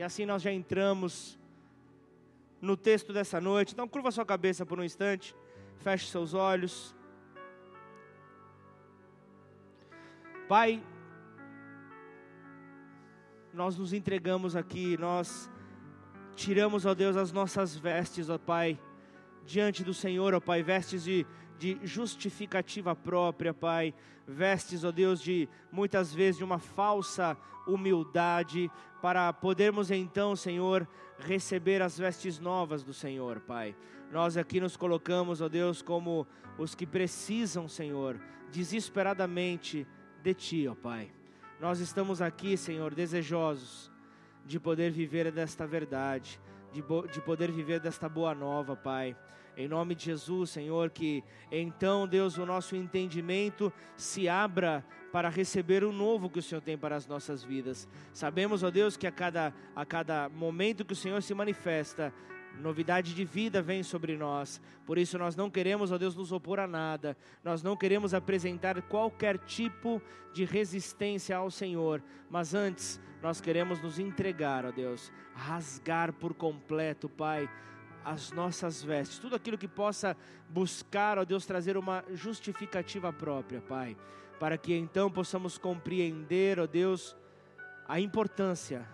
[0.00, 1.38] E assim nós já entramos
[2.58, 3.74] no texto dessa noite.
[3.74, 5.36] Então, curva sua cabeça por um instante,
[5.80, 6.96] feche seus olhos.
[10.48, 10.82] Pai,
[13.52, 15.50] nós nos entregamos aqui, nós
[16.34, 18.80] tiramos, ó Deus, as nossas vestes, ó Pai,
[19.44, 21.26] diante do Senhor, ó Pai, vestes de,
[21.60, 23.92] de justificativa própria, Pai,
[24.26, 27.36] vestes, ó Deus, de muitas vezes de uma falsa
[27.66, 28.70] humildade,
[29.02, 30.88] para podermos então, Senhor,
[31.18, 33.76] receber as vestes novas do Senhor, Pai.
[34.10, 38.18] Nós aqui nos colocamos, ó Deus, como os que precisam, Senhor,
[38.50, 39.86] desesperadamente
[40.22, 41.12] de Ti, ó Pai.
[41.60, 43.92] Nós estamos aqui, Senhor, desejosos
[44.46, 46.40] de poder viver desta verdade,
[46.72, 46.82] de,
[47.12, 49.14] de poder viver desta boa nova, Pai.
[49.56, 55.84] Em nome de Jesus, Senhor, que então, Deus, o nosso entendimento se abra para receber
[55.84, 57.88] o novo que o Senhor tem para as nossas vidas.
[58.12, 62.12] Sabemos, ó Deus, que a cada, a cada momento que o Senhor se manifesta,
[62.58, 64.60] novidade de vida vem sobre nós.
[64.86, 67.16] Por isso nós não queremos, ó Deus, nos opor a nada.
[67.42, 70.00] Nós não queremos apresentar qualquer tipo
[70.32, 77.08] de resistência ao Senhor, mas antes nós queremos nos entregar, ó Deus, rasgar por completo,
[77.08, 77.48] Pai,
[78.04, 80.16] as nossas vestes, tudo aquilo que possa
[80.48, 83.96] buscar, ó Deus, trazer uma justificativa própria, Pai,
[84.38, 87.16] para que então possamos compreender, ó Deus,
[87.86, 88.88] a importância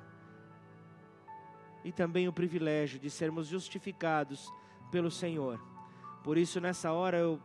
[1.84, 4.52] e também o privilégio de sermos justificados
[4.90, 5.60] pelo Senhor.
[6.24, 7.40] Por isso, nessa hora, eu,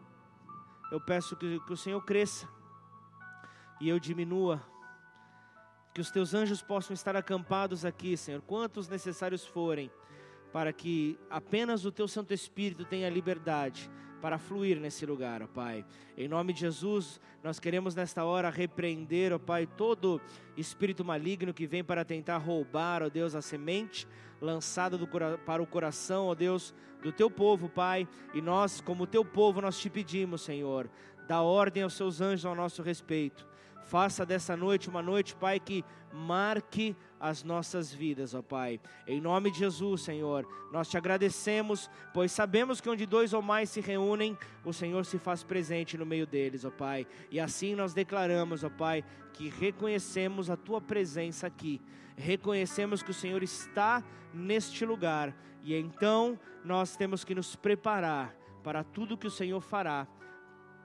[0.92, 2.48] eu peço que, que o Senhor cresça
[3.80, 4.60] e eu diminua,
[5.94, 9.92] que os teus anjos possam estar acampados aqui, Senhor, quantos necessários forem,
[10.52, 13.90] para que apenas o teu Santo Espírito tenha liberdade
[14.22, 15.84] para fluir nesse lugar, ó Pai.
[16.16, 20.22] Em nome de Jesus, nós queremos nesta hora repreender, ó Pai, todo
[20.56, 24.08] espírito maligno que vem para tentar roubar, ó Deus, a semente
[24.40, 28.08] lançada do, para o coração, ó Deus, do teu povo, Pai.
[28.34, 30.90] E nós, como teu povo, nós te pedimos, Senhor,
[31.28, 33.51] dá ordem aos seus anjos ao nosso respeito.
[33.84, 35.84] Faça dessa noite uma noite, Pai, que
[36.14, 38.80] marque as nossas vidas, ó Pai.
[39.08, 43.70] Em nome de Jesus, Senhor, nós te agradecemos, pois sabemos que onde dois ou mais
[43.70, 47.06] se reúnem, o Senhor se faz presente no meio deles, ó Pai.
[47.30, 49.04] E assim nós declaramos, ó Pai,
[49.34, 51.82] que reconhecemos a tua presença aqui.
[52.16, 54.04] Reconhecemos que o Senhor está
[54.34, 60.08] neste lugar e então nós temos que nos preparar para tudo que o Senhor fará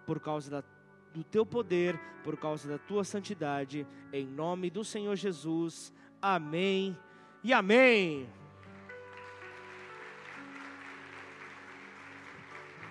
[0.06, 0.75] por causa da
[1.16, 5.90] do teu poder, por causa da tua santidade, em nome do Senhor Jesus.
[6.20, 6.94] Amém
[7.42, 8.28] e amém.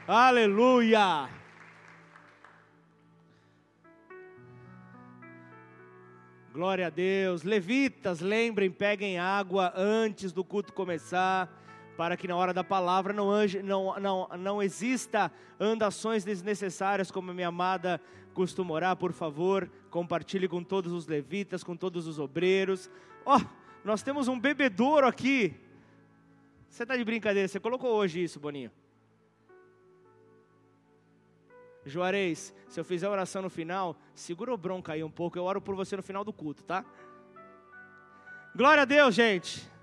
[0.07, 1.29] Aleluia!
[6.51, 7.43] Glória a Deus.
[7.43, 11.47] Levitas, lembrem, peguem água antes do culto começar,
[11.95, 13.29] para que na hora da palavra não,
[13.63, 18.01] não, não, não exista andações desnecessárias, como minha amada
[18.33, 22.89] costuma orar, por favor, compartilhe com todos os levitas, com todos os obreiros.
[23.25, 23.41] Ó, oh,
[23.83, 25.55] nós temos um bebedouro aqui.
[26.69, 28.71] Você está de brincadeira, você colocou hoje isso, Boninho.
[31.85, 35.43] Juarez, se eu fizer a oração no final, segura o bronca aí um pouco, eu
[35.43, 36.83] oro por você no final do culto, tá?
[38.55, 39.74] Glória a Deus, gente.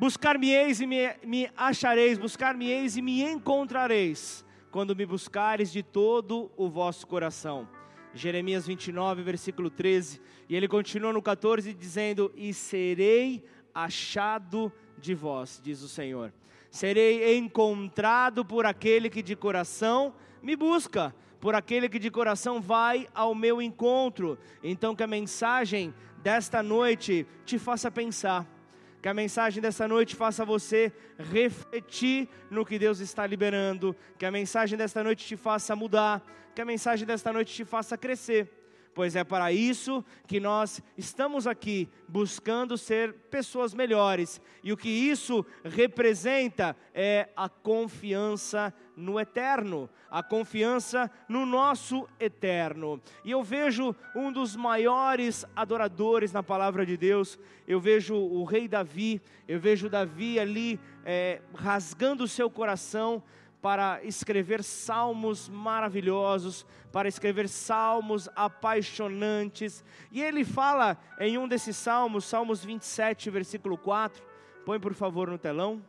[0.00, 6.70] Buscar-me-eis e me, me achareis, buscar-me-eis e me encontrareis quando me buscares de todo o
[6.70, 7.68] vosso coração.
[8.14, 10.18] Jeremias 29, versículo 13.
[10.48, 13.44] E ele continua no 14 dizendo: E serei
[13.74, 16.32] achado de vós, diz o Senhor.
[16.70, 23.06] Serei encontrado por aquele que de coração me busca, por aquele que de coração vai
[23.14, 24.38] ao meu encontro.
[24.64, 28.59] Então, que a mensagem desta noite te faça pensar
[29.00, 33.96] que a mensagem dessa noite faça você refletir no que Deus está liberando.
[34.18, 36.22] Que a mensagem desta noite te faça mudar.
[36.54, 38.59] Que a mensagem desta noite te faça crescer
[38.94, 44.40] pois é para isso que nós estamos aqui, buscando ser pessoas melhores.
[44.62, 53.00] E o que isso representa é a confiança no eterno, a confiança no nosso eterno.
[53.24, 58.68] E eu vejo um dos maiores adoradores na palavra de Deus, eu vejo o rei
[58.68, 63.22] Davi, eu vejo Davi ali é, rasgando o seu coração
[63.60, 69.84] para escrever salmos maravilhosos, para escrever salmos apaixonantes.
[70.10, 74.22] E ele fala em um desses salmos, Salmos 27, versículo 4.
[74.64, 75.84] Põe por favor no telão.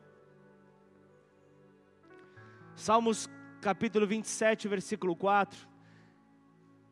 [2.75, 3.29] Salmos
[3.61, 5.69] capítulo 27, versículo 4.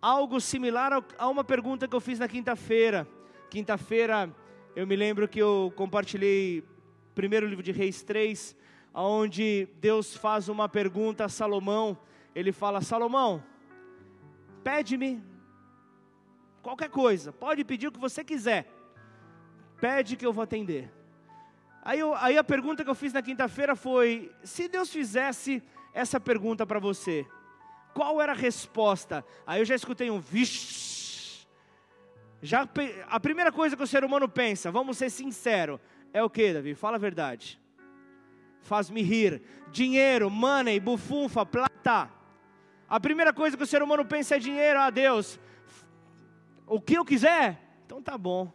[0.02, 3.08] Algo similar a uma pergunta que eu fiz na quinta-feira.
[3.50, 4.34] Quinta-feira
[4.76, 6.64] Eu me lembro que eu compartilhei
[7.16, 8.56] primeiro livro de Reis 3,
[8.94, 11.98] onde Deus faz uma pergunta a Salomão.
[12.34, 13.44] Ele fala: Salomão,
[14.64, 15.24] pede-me
[16.62, 18.68] qualquer coisa, pode pedir o que você quiser,
[19.80, 20.92] pede que eu vou atender.
[21.82, 25.64] Aí, eu, aí a pergunta que eu fiz na quinta-feira foi: se Deus fizesse
[25.94, 27.26] essa pergunta para você,
[27.94, 29.26] qual era a resposta?
[29.46, 31.48] Aí eu já escutei um vixe.
[32.42, 32.68] Já,
[33.08, 35.80] a primeira coisa que o ser humano pensa, vamos ser sinceros,
[36.14, 36.74] é o que, Davi?
[36.74, 37.59] Fala a verdade.
[38.62, 39.42] Faz-me rir.
[39.72, 42.10] Dinheiro, money, bufunfa, plata.
[42.88, 45.40] A primeira coisa que o ser humano pensa é dinheiro, ah Deus.
[46.66, 47.62] O que eu quiser?
[47.86, 48.52] Então tá bom.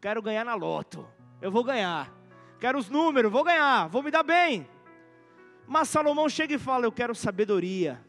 [0.00, 1.06] Quero ganhar na loto.
[1.40, 2.12] Eu vou ganhar.
[2.58, 4.68] Quero os números, vou ganhar, vou me dar bem.
[5.66, 8.00] Mas Salomão chega e fala: Eu quero sabedoria.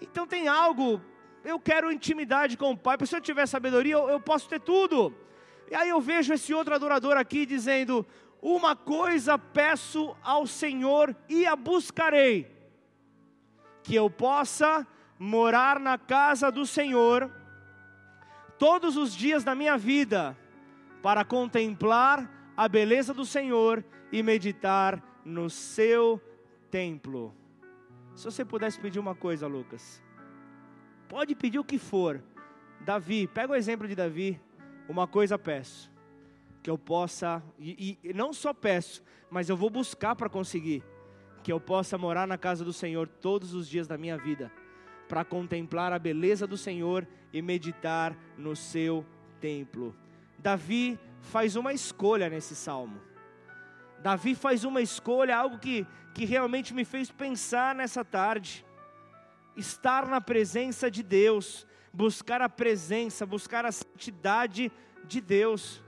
[0.00, 1.00] Então tem algo,
[1.44, 2.96] eu quero intimidade com o Pai.
[2.96, 5.14] Porque se eu tiver sabedoria, eu, eu posso ter tudo.
[5.70, 8.06] E aí eu vejo esse outro adorador aqui dizendo:
[8.42, 12.50] Uma coisa peço ao Senhor e a buscarei,
[13.84, 14.84] que eu possa
[15.16, 17.30] morar na casa do Senhor
[18.58, 20.36] todos os dias da minha vida,
[21.00, 26.20] para contemplar a beleza do Senhor e meditar no seu
[26.68, 27.32] templo.
[28.16, 30.02] Se você pudesse pedir uma coisa, Lucas,
[31.08, 32.20] pode pedir o que for.
[32.80, 34.40] Davi, pega o exemplo de Davi.
[34.88, 35.91] Uma coisa peço,
[36.62, 40.82] que eu possa, e, e não só peço, mas eu vou buscar para conseguir,
[41.42, 44.52] que eu possa morar na casa do Senhor todos os dias da minha vida,
[45.08, 49.04] para contemplar a beleza do Senhor e meditar no seu
[49.40, 49.94] templo.
[50.38, 53.00] Davi faz uma escolha nesse salmo.
[54.00, 58.64] Davi faz uma escolha, algo que, que realmente me fez pensar nessa tarde.
[59.56, 64.72] Estar na presença de Deus, buscar a presença, buscar a santidade
[65.04, 65.82] de Deus.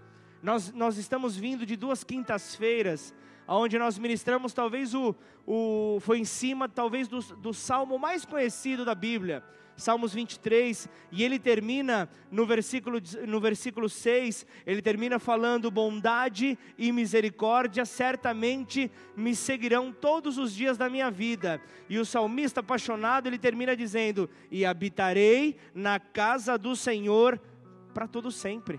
[0.45, 3.15] Nós, nós estamos vindo de duas quintas-feiras,
[3.49, 8.85] onde nós ministramos talvez o, o foi em cima talvez do, do salmo mais conhecido
[8.85, 9.43] da Bíblia,
[9.75, 16.93] Salmos 23, e ele termina no versículo, no versículo 6, ele termina falando: bondade e
[16.93, 21.59] misericórdia certamente me seguirão todos os dias da minha vida.
[21.89, 27.41] E o salmista apaixonado, ele termina dizendo: e habitarei na casa do Senhor
[27.95, 28.79] para todo sempre.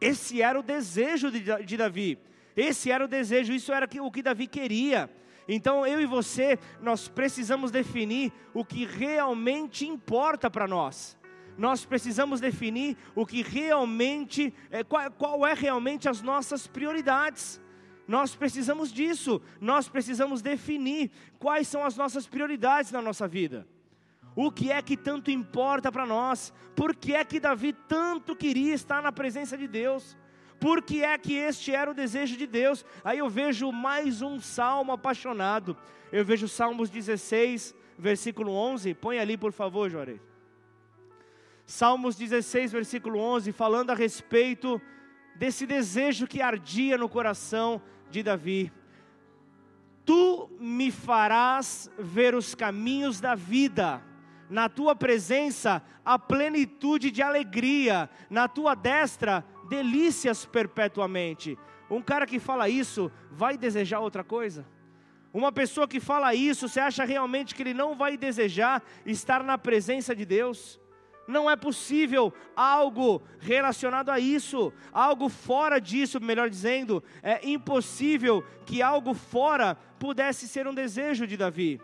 [0.00, 2.18] Esse era o desejo de, Davi.
[2.56, 5.10] Esse era o desejo, isso era o que Davi queria.
[5.48, 11.16] Então eu e você, nós precisamos definir o que realmente importa para nós.
[11.56, 17.60] Nós precisamos definir o que realmente, é, qual, qual é realmente as nossas prioridades.
[18.06, 23.66] Nós precisamos disso, nós precisamos definir quais são as nossas prioridades na nossa vida.
[24.36, 26.52] O que é que tanto importa para nós?
[26.76, 30.14] Por que é que Davi tanto queria estar na presença de Deus?
[30.60, 32.84] Por que é que este era o desejo de Deus?
[33.02, 35.74] Aí eu vejo mais um salmo apaixonado.
[36.12, 38.92] Eu vejo Salmos 16, versículo 11.
[38.94, 40.20] Põe ali, por favor, Jorei.
[41.64, 44.80] Salmos 16, versículo 11, falando a respeito
[45.34, 48.72] desse desejo que ardia no coração de Davi.
[50.04, 54.00] Tu me farás ver os caminhos da vida,
[54.48, 61.58] na tua presença a plenitude de alegria, na tua destra delícias perpetuamente.
[61.90, 64.66] Um cara que fala isso vai desejar outra coisa?
[65.32, 69.58] Uma pessoa que fala isso, você acha realmente que ele não vai desejar estar na
[69.58, 70.80] presença de Deus?
[71.28, 78.80] Não é possível algo relacionado a isso, algo fora disso, melhor dizendo, é impossível que
[78.80, 81.80] algo fora pudesse ser um desejo de Davi.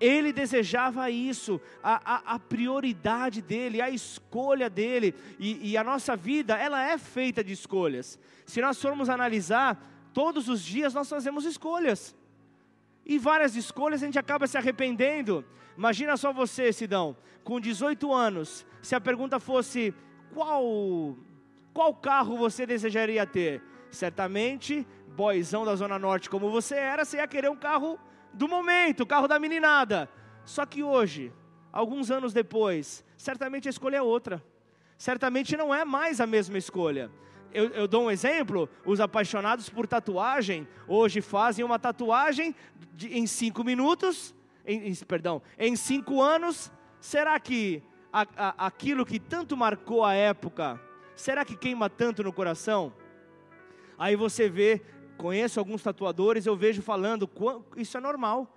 [0.00, 6.16] Ele desejava isso, a, a, a, prioridade dele, a escolha dele, e, e a nossa
[6.16, 8.18] vida, ela é feita de escolhas.
[8.46, 9.78] Se nós formos analisar,
[10.14, 12.16] todos os dias nós fazemos escolhas,
[13.04, 15.44] e várias escolhas a gente acaba se arrependendo.
[15.76, 17.14] Imagina só você, Sidão,
[17.44, 19.94] com 18 anos, se a pergunta fosse:
[20.32, 21.16] qual,
[21.74, 23.62] qual carro você desejaria ter?
[23.90, 27.98] Certamente, boizão da Zona Norte como você era, você ia querer um carro
[28.32, 30.08] do momento, o carro da meninada.
[30.44, 31.32] Só que hoje,
[31.72, 34.42] alguns anos depois, certamente a escolha é outra.
[34.96, 37.10] Certamente não é mais a mesma escolha.
[37.52, 42.54] Eu, eu, dou um exemplo: os apaixonados por tatuagem hoje fazem uma tatuagem
[42.94, 44.34] de, em cinco minutos,
[44.66, 46.70] em, em, perdão, em cinco anos.
[47.00, 47.82] Será que
[48.12, 50.80] a, a, aquilo que tanto marcou a época,
[51.16, 52.92] será que queima tanto no coração?
[53.98, 54.82] Aí você vê
[55.20, 57.28] conheço alguns tatuadores, eu vejo falando,
[57.76, 58.56] isso é normal.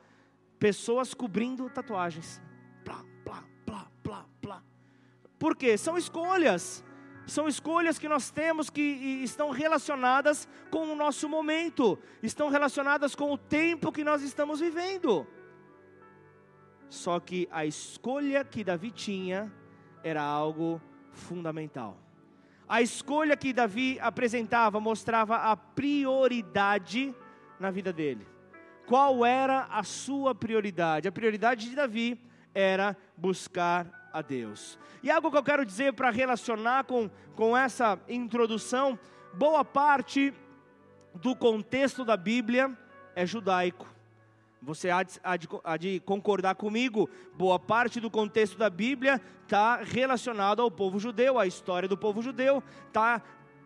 [0.57, 2.41] Pessoas cobrindo tatuagens.
[2.83, 4.63] Plá, plá, plá, plá, plá.
[5.37, 5.77] Por quê?
[5.77, 6.83] São escolhas.
[7.25, 13.31] São escolhas que nós temos que estão relacionadas com o nosso momento, estão relacionadas com
[13.31, 15.25] o tempo que nós estamos vivendo.
[16.89, 19.51] Só que a escolha que Davi tinha
[20.03, 22.02] era algo fundamental.
[22.67, 27.13] A escolha que Davi apresentava mostrava a prioridade
[27.59, 28.25] na vida dele.
[28.85, 31.07] Qual era a sua prioridade?
[31.07, 32.19] A prioridade de Davi
[32.53, 34.77] era buscar a Deus.
[35.01, 38.97] E algo que eu quero dizer para relacionar com, com essa introdução:
[39.33, 40.33] boa parte
[41.15, 42.71] do contexto da Bíblia
[43.15, 43.87] é judaico.
[44.63, 49.21] Você há de, há, de, há de, concordar comigo, boa parte do contexto da Bíblia
[49.43, 53.21] está relacionado ao povo judeu, à história do povo judeu, está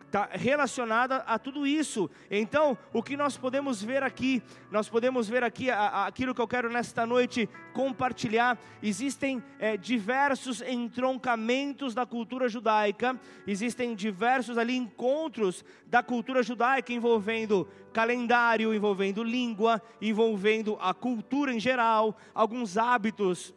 [0.08, 2.10] está relacionada a tudo isso.
[2.30, 6.40] Então, o que nós podemos ver aqui, nós podemos ver aqui a, a, aquilo que
[6.40, 8.58] eu quero nesta noite compartilhar.
[8.82, 17.68] Existem é, diversos entroncamentos da cultura judaica, existem diversos ali encontros da cultura judaica envolvendo
[17.92, 23.54] calendário, envolvendo língua, envolvendo a cultura em geral, alguns hábitos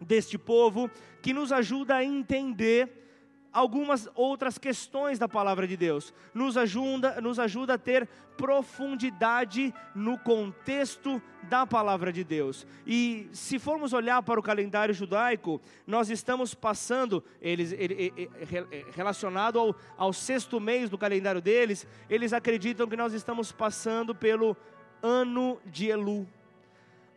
[0.00, 0.88] deste povo
[1.20, 3.01] que nos ajuda a entender
[3.52, 10.18] algumas outras questões da palavra de Deus, nos ajuda, nos ajuda a ter profundidade no
[10.18, 12.66] contexto da palavra de Deus.
[12.86, 18.28] E se formos olhar para o calendário judaico, nós estamos passando, eles, ele, ele,
[18.94, 24.56] relacionado ao, ao sexto mês do calendário deles, eles acreditam que nós estamos passando pelo
[25.02, 26.26] ano de Elu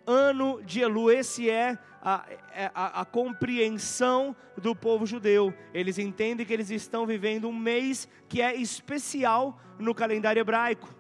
[0.06, 1.12] ano de Elu.
[1.12, 5.54] Esse é a, é a, a, compreensão do povo judeu.
[5.74, 10.94] Eles entendem que eles estão vivendo um mês que é especial no calendário hebraico.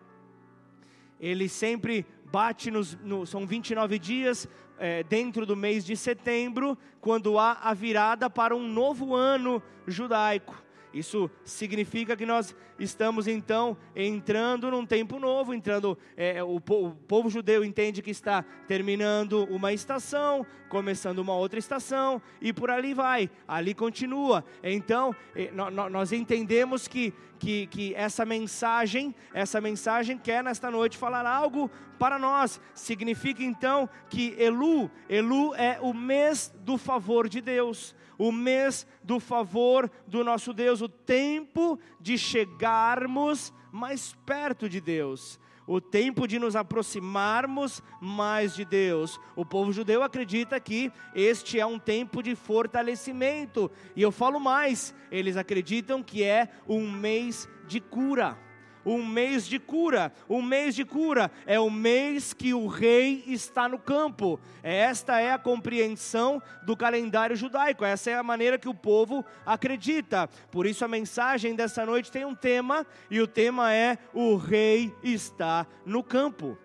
[1.19, 2.95] Ele sempre bate nos.
[3.03, 4.47] No, são 29 dias
[4.77, 10.64] é, dentro do mês de setembro, quando há a virada para um novo ano judaico.
[10.95, 15.97] Isso significa que nós estamos então entrando num tempo novo, entrando.
[16.15, 22.21] É, o, o, povo judeu entende que está terminando uma estação, começando uma outra estação
[22.39, 24.45] e por ali vai, ali continua.
[24.63, 31.27] Então é, nós entendemos que, que, que essa mensagem, essa mensagem quer nesta noite falar
[31.27, 32.61] algo para nós.
[32.73, 39.19] Significa então que Elu, Elu é o mês do favor de Deus o mês do
[39.19, 46.39] favor do nosso Deus, o tempo de chegarmos mais perto de Deus, o tempo de
[46.39, 49.19] nos aproximarmos mais de Deus.
[49.35, 54.93] O povo judeu acredita que este é um tempo de fortalecimento, e eu falo mais,
[55.11, 58.44] eles acreditam que é um mês de cura
[58.85, 60.13] um mês de cura.
[60.29, 64.39] Um mês de cura é o mês que o rei está no campo.
[64.61, 67.83] Esta é a compreensão do calendário judaico.
[67.83, 70.29] Essa é a maneira que o povo acredita.
[70.51, 74.93] Por isso a mensagem dessa noite tem um tema e o tema é o rei
[75.03, 76.57] está no campo.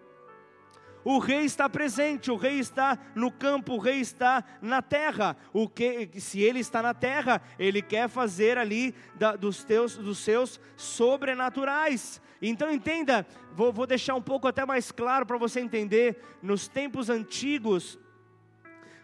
[1.05, 5.37] O rei está presente, o rei está no campo, o rei está na terra.
[5.53, 10.19] O que, se ele está na terra, ele quer fazer ali da, dos, teus, dos
[10.19, 12.21] seus sobrenaturais.
[12.43, 16.23] Então entenda, vou, vou deixar um pouco até mais claro para você entender.
[16.43, 17.99] Nos tempos antigos,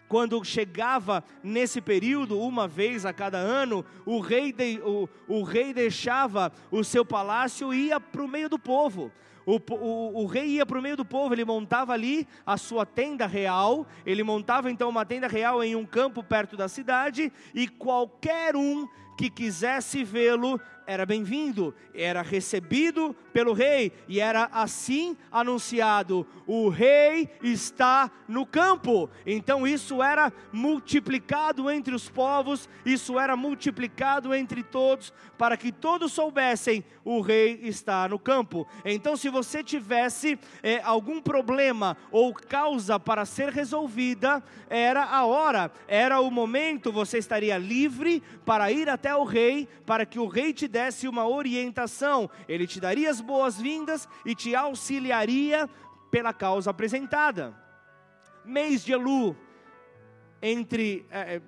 [0.07, 5.73] quando chegava nesse período, uma vez a cada ano, o rei, de, o, o rei
[5.73, 9.11] deixava o seu palácio e ia para o meio do povo.
[9.45, 12.85] O, o, o, rei ia para o meio do povo, ele montava ali a sua
[12.85, 17.65] tenda real, ele montava então uma tenda real em um campo perto da cidade, e
[17.65, 18.87] qualquer um
[19.17, 27.29] que quisesse vê-lo era bem-vindo, era recebido pelo rei e era assim anunciado: o rei
[27.43, 29.09] está no campo.
[29.25, 36.13] Então isso era multiplicado entre os povos, isso era multiplicado entre todos, para que todos
[36.13, 38.67] soubessem: o rei está no campo.
[38.83, 45.71] Então, se você tivesse é, algum problema ou causa para ser resolvida, era a hora,
[45.87, 50.51] era o momento, você estaria livre para ir até o rei, para que o rei
[50.51, 55.67] te desse uma orientação, ele te daria as boas-vindas e te auxiliaria
[56.11, 57.55] pela causa apresentada.
[58.45, 59.35] Mês de Elu,
[60.39, 61.41] entre, é, é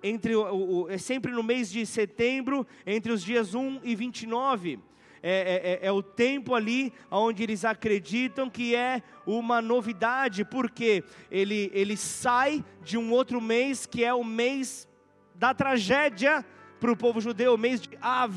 [0.00, 4.78] entre o, o, é sempre no mês de setembro, entre os dias 1 e 29.
[5.20, 11.02] É, é, é, é, o tempo ali onde eles acreditam que é uma novidade, porque
[11.28, 14.86] ele, ele sai de um outro mês que é o mês
[15.34, 16.46] da tragédia
[16.78, 18.32] para o povo judeu, o mês de Av.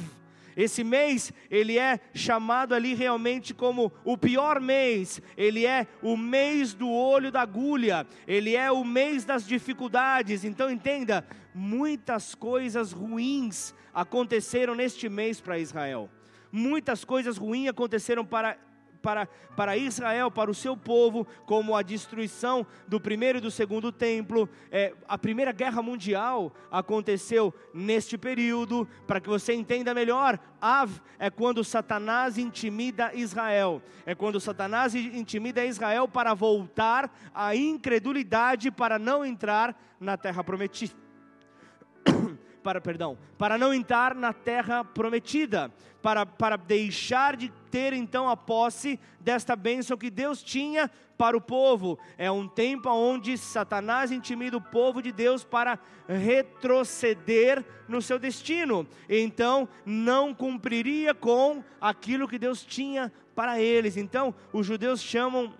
[0.56, 6.74] Esse mês, ele é chamado ali realmente como o pior mês, ele é o mês
[6.74, 10.44] do olho da agulha, ele é o mês das dificuldades.
[10.44, 16.10] Então entenda, muitas coisas ruins aconteceram neste mês para Israel.
[16.52, 18.58] Muitas coisas ruins aconteceram para
[19.02, 23.92] para, para Israel, para o seu povo, como a destruição do primeiro e do segundo
[23.92, 24.50] templo.
[24.72, 28.88] É, a Primeira Guerra Mundial aconteceu neste período.
[29.08, 33.82] Para que você entenda melhor, Av é quando Satanás intimida Israel.
[34.06, 40.94] É quando Satanás intimida Israel para voltar à incredulidade, para não entrar na terra prometida
[42.62, 48.36] para, perdão, para não entrar na terra prometida, para, para deixar de ter então a
[48.36, 52.00] posse desta bênção que Deus tinha para o povo.
[52.18, 55.78] É um tempo onde Satanás intimida o povo de Deus para
[56.08, 58.88] retroceder no seu destino.
[59.08, 63.98] Então, não cumpriria com aquilo que Deus tinha para eles.
[63.98, 65.54] Então, os judeus chamam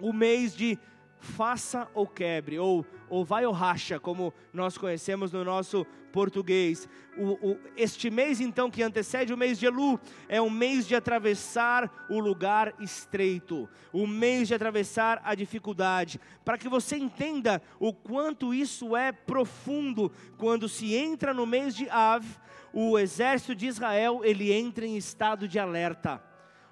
[0.00, 0.78] o mês de
[1.18, 6.88] faça ou quebre, ou, ou vai ou racha, como nós conhecemos no nosso português.
[7.14, 10.94] O, o, este mês, então, que antecede o mês de Elu, é um mês de
[10.94, 17.92] atravessar o lugar estreito, o mês de atravessar a dificuldade, para que você entenda o
[17.92, 20.10] quanto isso é profundo.
[20.38, 22.24] Quando se entra no mês de Av,
[22.72, 26.22] o exército de Israel ele entra em estado de alerta.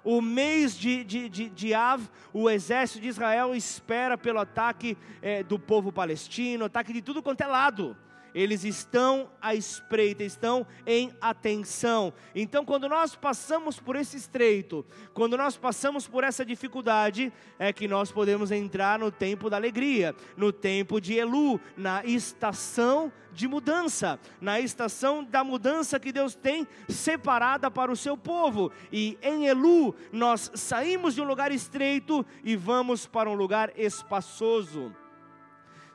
[0.03, 2.01] O mês de, de, de, de Av,
[2.33, 7.41] o exército de Israel espera pelo ataque é, do povo palestino, ataque de tudo quanto
[7.41, 7.95] é lado
[8.35, 12.13] eles estão à espreita, estão em atenção.
[12.35, 17.87] Então, quando nós passamos por esse estreito, quando nós passamos por essa dificuldade, é que
[17.87, 24.19] nós podemos entrar no tempo da alegria, no tempo de Elu, na estação de mudança,
[24.41, 28.69] na estação da mudança que Deus tem separada para o seu povo.
[28.91, 34.93] E em Elu, nós saímos de um lugar estreito e vamos para um lugar espaçoso.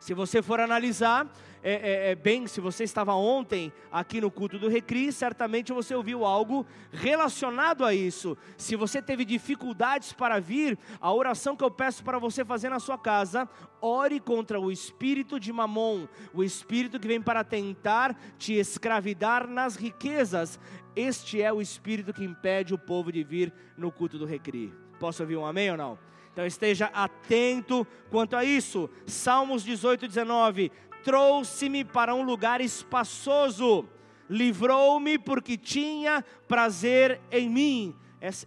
[0.01, 1.31] Se você for analisar,
[1.63, 5.95] é, é, é, bem, se você estava ontem aqui no culto do Recri, certamente você
[5.95, 8.37] ouviu algo relacionado a isso.
[8.57, 12.81] Se você teve dificuldades para vir, a oração que eu peço para você fazer na
[12.81, 13.47] sua casa,
[13.79, 19.77] ore contra o espírito de Mamon, o espírito que vem para tentar te escravidar nas
[19.77, 20.59] riquezas.
[20.97, 24.73] Este é o espírito que impede o povo de vir no culto do Recri.
[24.99, 25.99] Posso ouvir um amém ou não?
[26.41, 28.89] Então esteja atento quanto a isso.
[29.05, 30.73] Salmos 18, 19.
[31.05, 33.87] Trouxe-me para um lugar espaçoso,
[34.27, 37.97] livrou-me porque tinha prazer em mim.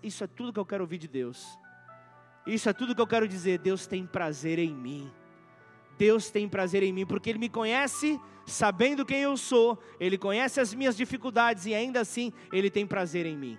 [0.02, 1.46] Isso é tudo que eu quero ouvir de Deus.
[2.48, 3.60] Isso é tudo que eu quero dizer.
[3.60, 5.12] Deus tem prazer em mim.
[5.96, 10.60] Deus tem prazer em mim, porque Ele me conhece, sabendo quem eu sou, Ele conhece
[10.60, 13.56] as minhas dificuldades e ainda assim Ele tem prazer em mim.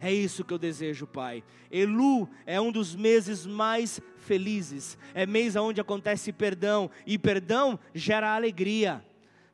[0.00, 1.44] É isso que eu desejo, Pai.
[1.70, 4.96] Elu é um dos meses mais felizes.
[5.12, 9.04] É mês onde acontece perdão e perdão gera alegria.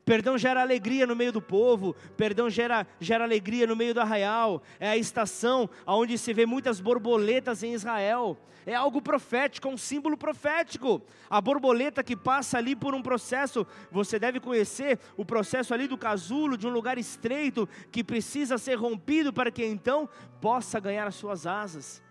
[0.07, 4.63] Perdão gera alegria no meio do povo, perdão gera, gera alegria no meio do arraial.
[4.79, 8.37] É a estação onde se vê muitas borboletas em Israel.
[8.65, 11.01] É algo profético, é um símbolo profético.
[11.29, 15.97] A borboleta que passa ali por um processo, você deve conhecer o processo ali do
[15.97, 20.07] casulo, de um lugar estreito, que precisa ser rompido para que então
[20.39, 22.01] possa ganhar as suas asas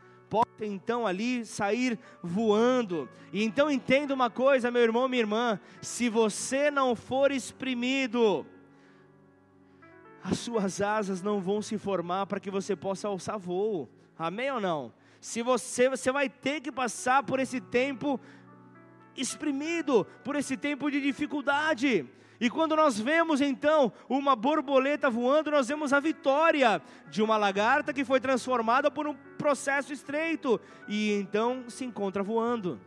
[0.65, 3.09] então ali sair voando.
[3.33, 8.47] E então entenda uma coisa, meu irmão, minha irmã: se você não for exprimido,
[10.23, 13.89] as suas asas não vão se formar para que você possa alçar voo.
[14.19, 14.93] Amém ou não?
[15.21, 18.21] Se você, você vai ter que passar por esse tempo
[19.17, 22.07] exprimido, por esse tempo de dificuldade.
[22.39, 27.93] E quando nós vemos então uma borboleta voando, nós vemos a vitória de uma lagarta
[27.93, 32.81] que foi transformada por um processo estreito e então se encontra voando.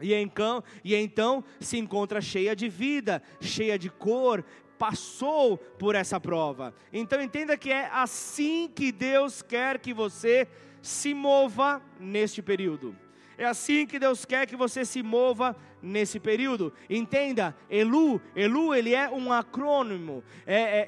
[0.00, 4.44] E então, e então se encontra cheia de vida, cheia de cor,
[4.78, 6.72] passou por essa prova.
[6.92, 10.46] Então entenda que é assim que Deus quer que você
[10.80, 12.94] se mova neste período.
[13.36, 16.72] É assim que Deus quer que você se mova nesse período.
[16.88, 20.86] Entenda, Elu, Elu ele é um acrônimo, é, é,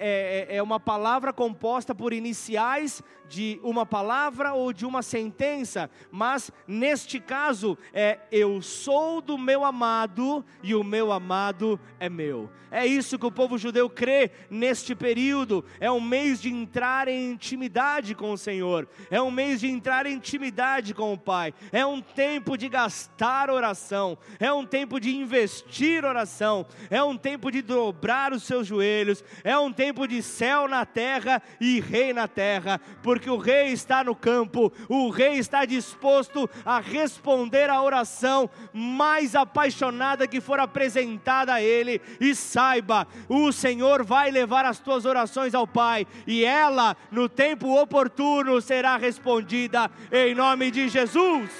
[0.54, 6.50] é, é uma palavra composta por iniciais de uma palavra ou de uma sentença, mas
[6.66, 12.50] neste caso é eu sou do meu amado e o meu amado é meu.
[12.72, 15.64] É isso que o povo judeu crê neste período.
[15.80, 20.06] É um mês de entrar em intimidade com o Senhor, é um mês de entrar
[20.06, 24.98] em intimidade com o Pai, é um tempo de gastar oração, é um tempo tempo
[24.98, 30.22] de investir oração, é um tempo de dobrar os seus joelhos, é um tempo de
[30.22, 35.34] céu na terra e rei na terra, porque o rei está no campo, o rei
[35.34, 43.06] está disposto a responder a oração mais apaixonada que for apresentada a ele, e saiba,
[43.28, 48.96] o Senhor vai levar as tuas orações ao Pai, e ela, no tempo oportuno, será
[48.96, 51.50] respondida em nome de Jesus.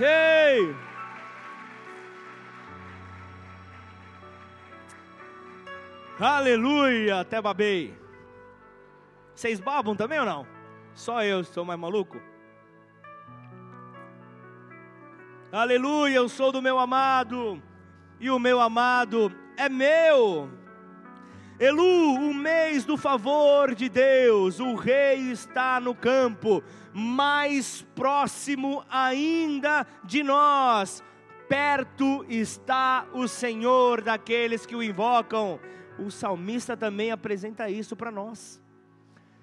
[0.00, 0.74] Ei!
[6.18, 7.20] Aleluia!
[7.20, 7.94] Até babei.
[9.34, 10.46] Vocês babam também ou não?
[10.94, 12.20] Só eu sou mais maluco?
[15.50, 17.62] Aleluia, eu sou do meu amado,
[18.18, 20.50] e o meu amado é meu.
[21.62, 26.60] Elu, o mês do favor de Deus, o rei está no campo,
[26.92, 31.04] mais próximo ainda de nós,
[31.48, 35.60] perto está o Senhor daqueles que o invocam.
[36.00, 38.60] O salmista também apresenta isso para nós.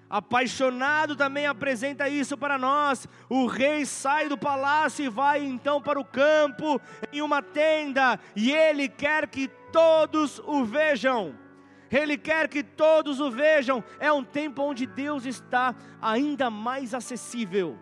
[0.09, 3.07] Apaixonado também apresenta isso para nós.
[3.29, 6.81] O rei sai do palácio e vai então para o campo
[7.13, 11.47] em uma tenda, e ele quer que todos o vejam.
[11.91, 13.83] Ele quer que todos o vejam.
[13.99, 17.77] É um tempo onde Deus está ainda mais acessível.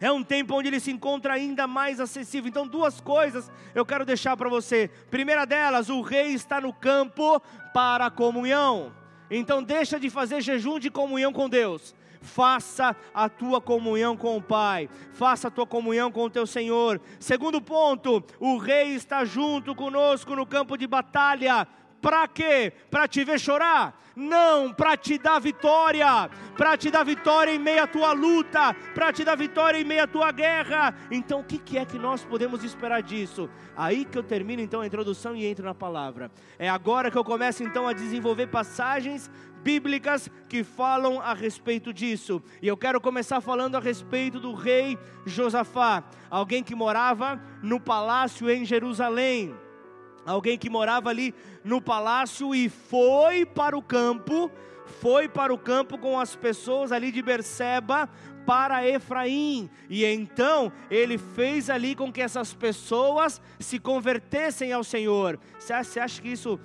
[0.00, 2.48] É um tempo onde ele se encontra ainda mais acessível.
[2.48, 4.90] Então, duas coisas eu quero deixar para você.
[5.10, 7.40] Primeira delas, o rei está no campo
[7.72, 8.92] para a comunhão.
[9.30, 11.94] Então deixa de fazer jejum de comunhão com Deus.
[12.20, 17.00] Faça a tua comunhão com o Pai, faça a tua comunhão com o teu Senhor.
[17.20, 21.66] Segundo ponto, o Rei está junto conosco no campo de batalha.
[22.00, 22.72] Para quê?
[22.90, 23.98] Para te ver chorar?
[24.14, 29.12] Não, para te dar vitória, para te dar vitória em meio à tua luta, para
[29.12, 30.92] te dar vitória em meio à tua guerra.
[31.08, 33.48] Então, o que, é que nós podemos esperar disso?
[33.76, 36.32] Aí que eu termino então a introdução e entro na palavra.
[36.58, 39.30] É agora que eu começo então a desenvolver passagens
[39.62, 42.42] bíblicas que falam a respeito disso.
[42.60, 48.50] E eu quero começar falando a respeito do rei Josafá, alguém que morava no palácio
[48.50, 49.54] em Jerusalém
[50.28, 54.50] alguém que morava ali no palácio e foi para o campo,
[55.00, 58.08] foi para o campo com as pessoas ali de Berseba
[58.46, 65.38] para Efraim, e então ele fez ali com que essas pessoas se convertessem ao Senhor.
[65.58, 66.58] Você acha que isso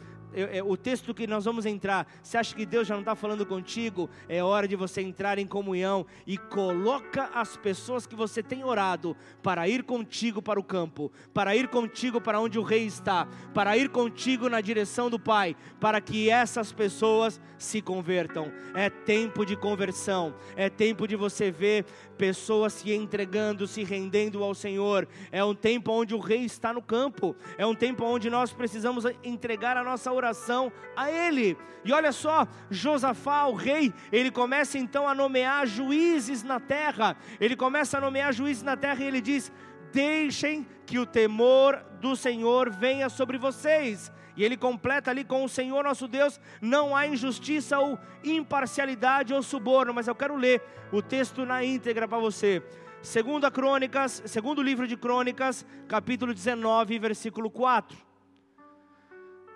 [0.65, 4.09] o texto que nós vamos entrar, você acha que Deus já não está falando contigo?
[4.27, 9.15] É hora de você entrar em comunhão e coloca as pessoas que você tem orado
[9.41, 13.77] para ir contigo para o campo, para ir contigo para onde o rei está, para
[13.77, 18.51] ir contigo na direção do Pai, para que essas pessoas se convertam.
[18.73, 21.85] É tempo de conversão, é tempo de você ver
[22.17, 25.07] pessoas se entregando, se rendendo ao Senhor.
[25.31, 29.05] É um tempo onde o rei está no campo, é um tempo onde nós precisamos
[29.23, 31.57] entregar a nossa oração oração a ele.
[31.85, 37.17] E olha só, Josafá, o rei, ele começa então a nomear juízes na terra.
[37.39, 39.51] Ele começa a nomear juízes na terra e ele diz:
[39.91, 44.11] Deixem que o temor do Senhor venha sobre vocês.
[44.35, 49.43] E ele completa ali com o Senhor nosso Deus, não há injustiça ou imparcialidade ou
[49.43, 52.63] suborno, mas eu quero ler o texto na íntegra para você.
[53.03, 58.12] Segundo a Crônicas, segundo livro de Crônicas, capítulo 19, versículo 4.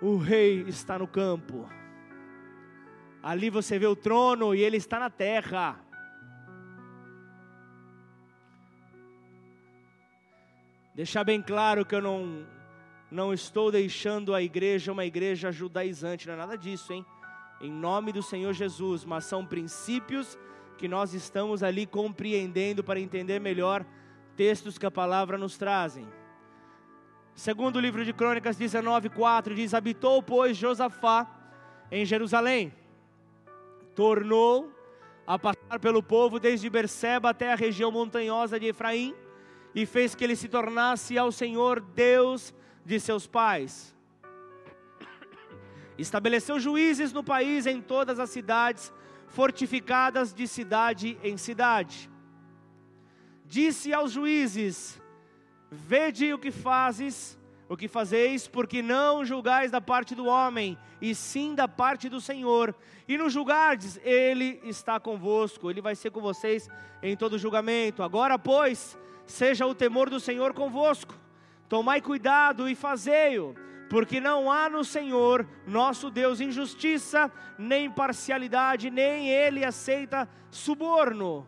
[0.00, 1.68] O rei está no campo.
[3.22, 5.80] Ali você vê o trono e ele está na terra.
[10.94, 12.46] Deixar bem claro que eu não,
[13.10, 17.04] não estou deixando a igreja uma igreja judaizante, não é nada disso, hein?
[17.60, 20.38] Em nome do Senhor Jesus, mas são princípios
[20.76, 23.84] que nós estamos ali compreendendo para entender melhor
[24.36, 26.06] textos que a palavra nos trazem.
[27.38, 31.24] Segundo livro de Crônicas 19:4 diz: Habitou, pois, Josafá
[31.88, 32.74] em Jerusalém.
[33.94, 34.72] Tornou
[35.24, 39.14] a passar pelo povo desde Berseba até a região montanhosa de Efraim
[39.72, 42.52] e fez que ele se tornasse ao Senhor Deus
[42.84, 43.94] de seus pais.
[45.96, 48.92] Estabeleceu juízes no país em todas as cidades,
[49.28, 52.10] fortificadas de cidade em cidade.
[53.46, 54.97] Disse aos juízes:
[55.70, 61.14] Vede o que fazes, o que fazeis, porque não julgais da parte do homem, e
[61.14, 62.74] sim da parte do Senhor.
[63.06, 66.68] E no julgardes, Ele está convosco, Ele vai ser com vocês
[67.02, 68.02] em todo julgamento.
[68.02, 71.14] Agora, pois, seja o temor do Senhor convosco.
[71.68, 73.54] Tomai cuidado e fazei-o,
[73.90, 81.46] porque não há no Senhor, nosso Deus, injustiça, nem parcialidade, nem Ele aceita suborno.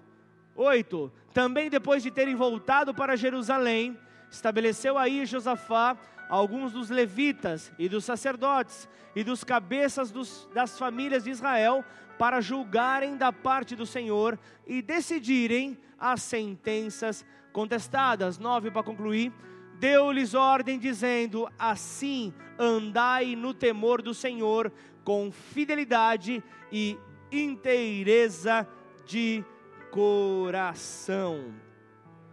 [0.55, 1.11] 8.
[1.33, 3.99] Também depois de terem voltado para Jerusalém,
[4.31, 5.97] estabeleceu aí Josafá
[6.29, 11.85] alguns dos levitas e dos sacerdotes e dos cabeças dos, das famílias de Israel
[12.17, 18.39] para julgarem da parte do Senhor e decidirem as sentenças contestadas.
[18.39, 19.33] Nove para concluir.
[19.79, 24.71] Deu-lhes ordem dizendo: Assim andai no temor do Senhor
[25.03, 26.97] com fidelidade e
[27.33, 28.69] inteireza
[29.07, 29.45] de
[29.91, 31.55] coração.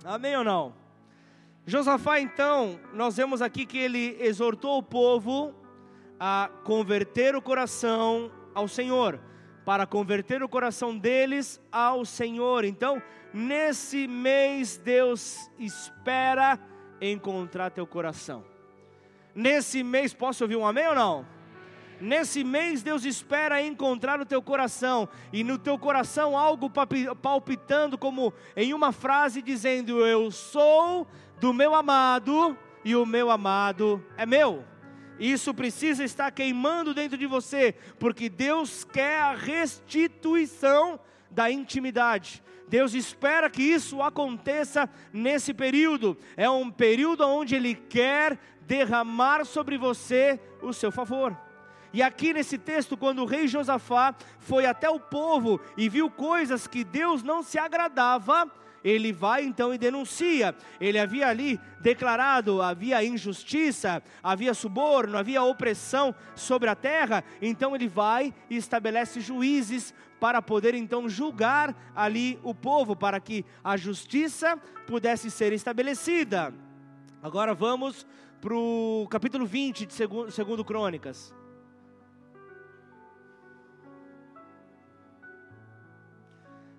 [0.03, 0.86] Amém ou não?
[1.69, 5.53] Josafá, então, nós vemos aqui que ele exortou o povo
[6.17, 9.19] a converter o coração ao Senhor
[9.65, 12.63] para converter o coração deles ao Senhor.
[12.63, 13.03] Então,
[13.33, 16.57] nesse mês, Deus espera
[17.01, 18.45] encontrar teu coração.
[19.35, 21.27] Nesse mês, posso ouvir um amém ou não?
[21.99, 26.71] Nesse mês, Deus espera encontrar o teu coração, e no teu coração algo
[27.21, 31.07] palpitando, como em uma frase dizendo: Eu sou
[31.39, 34.63] do meu amado, e o meu amado é meu.
[35.19, 40.99] Isso precisa estar queimando dentro de você, porque Deus quer a restituição
[41.31, 42.43] da intimidade.
[42.67, 46.17] Deus espera que isso aconteça nesse período.
[46.35, 51.46] É um período onde Ele quer derramar sobre você o seu favor.
[51.93, 56.67] E aqui nesse texto, quando o rei Josafá foi até o povo e viu coisas
[56.67, 58.51] que Deus não se agradava,
[58.83, 60.55] ele vai então e denuncia.
[60.79, 67.23] Ele havia ali declarado: havia injustiça, havia suborno, havia opressão sobre a terra.
[67.41, 73.45] Então ele vai e estabelece juízes para poder então julgar ali o povo, para que
[73.63, 76.53] a justiça pudesse ser estabelecida.
[77.21, 78.05] Agora vamos
[78.39, 81.36] para o capítulo 20 de segundo, segundo Crônicas.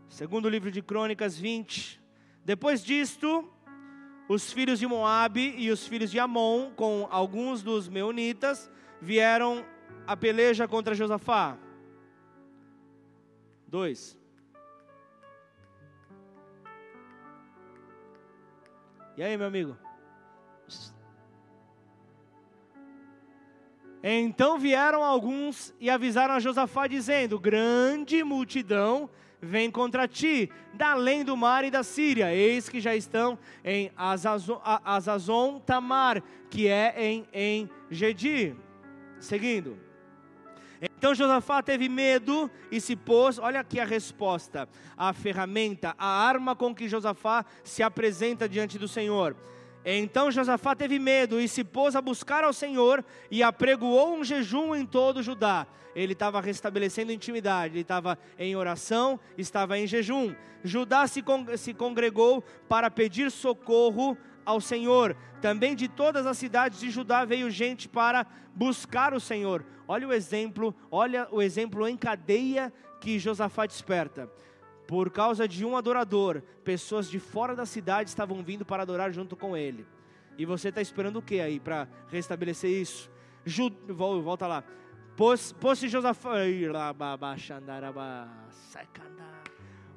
[0.09, 2.01] Segundo livro de Crônicas 20.
[2.44, 3.47] Depois disto,
[4.27, 9.64] os filhos de Moabe e os filhos de Amon, com alguns dos meunitas, vieram
[10.07, 11.59] a peleja contra Josafá.
[13.66, 14.18] Dois.
[19.14, 19.77] E aí, meu amigo?
[24.03, 31.24] Então vieram alguns e avisaram a Josafá, dizendo: Grande multidão vem contra ti, da além
[31.24, 32.35] do mar e da Síria.
[32.35, 38.55] Eis que já estão em Azazon, Tamar, que é em, em Gedi.
[39.20, 39.79] Seguindo.
[40.81, 46.55] Então Josafá teve medo e se pôs, olha aqui a resposta, a ferramenta, a arma
[46.55, 49.37] com que Josafá se apresenta diante do Senhor.
[49.85, 54.75] Então Josafá teve medo e se pôs a buscar ao Senhor e apregoou um jejum
[54.75, 55.67] em todo Judá.
[55.95, 60.35] Ele estava restabelecendo intimidade, ele estava em oração, estava em jejum.
[60.62, 65.17] Judá se, con se congregou para pedir socorro ao Senhor.
[65.41, 69.64] Também de todas as cidades de Judá veio gente para buscar o Senhor.
[69.87, 74.29] Olha o exemplo, olha o exemplo em cadeia que Josafá desperta
[74.88, 79.37] por causa de um adorador, pessoas de fora da cidade estavam vindo para adorar junto
[79.37, 79.87] com ele.
[80.38, 83.11] E você está esperando o que aí para restabelecer isso?
[83.44, 84.64] Ju, volta lá.
[85.14, 86.37] Pôs-se Josafá.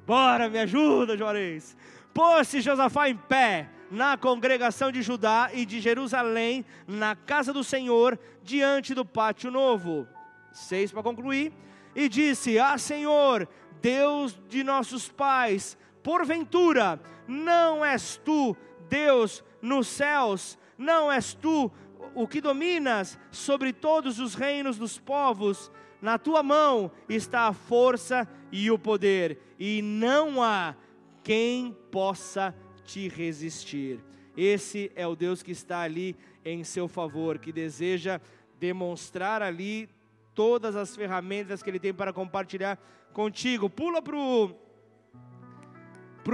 [0.06, 1.74] Bora, me ajuda, Juarez.
[2.12, 8.18] Pôs-se Josafá em pé na congregação de Judá e de Jerusalém, na casa do Senhor,
[8.42, 10.06] diante do pátio novo.
[10.52, 11.50] Seis para concluir.
[11.94, 13.48] E disse: Ah, Senhor,
[13.82, 18.56] Deus de nossos pais, porventura, não és tu,
[18.88, 21.70] Deus nos céus, não és tu
[22.14, 28.28] o que dominas sobre todos os reinos dos povos, na tua mão está a força
[28.50, 30.76] e o poder, e não há
[31.22, 34.00] quem possa te resistir.
[34.36, 38.20] Esse é o Deus que está ali em seu favor, que deseja
[38.58, 39.88] demonstrar ali
[40.34, 42.78] todas as ferramentas que ele tem para compartilhar
[43.12, 43.68] contigo.
[43.70, 44.56] Pula para o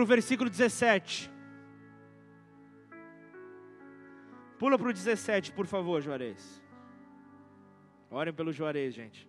[0.06, 1.30] versículo 17.
[4.58, 6.62] Pula para o 17, por favor, Juarez.
[8.10, 9.28] Orem pelo Juarez, gente.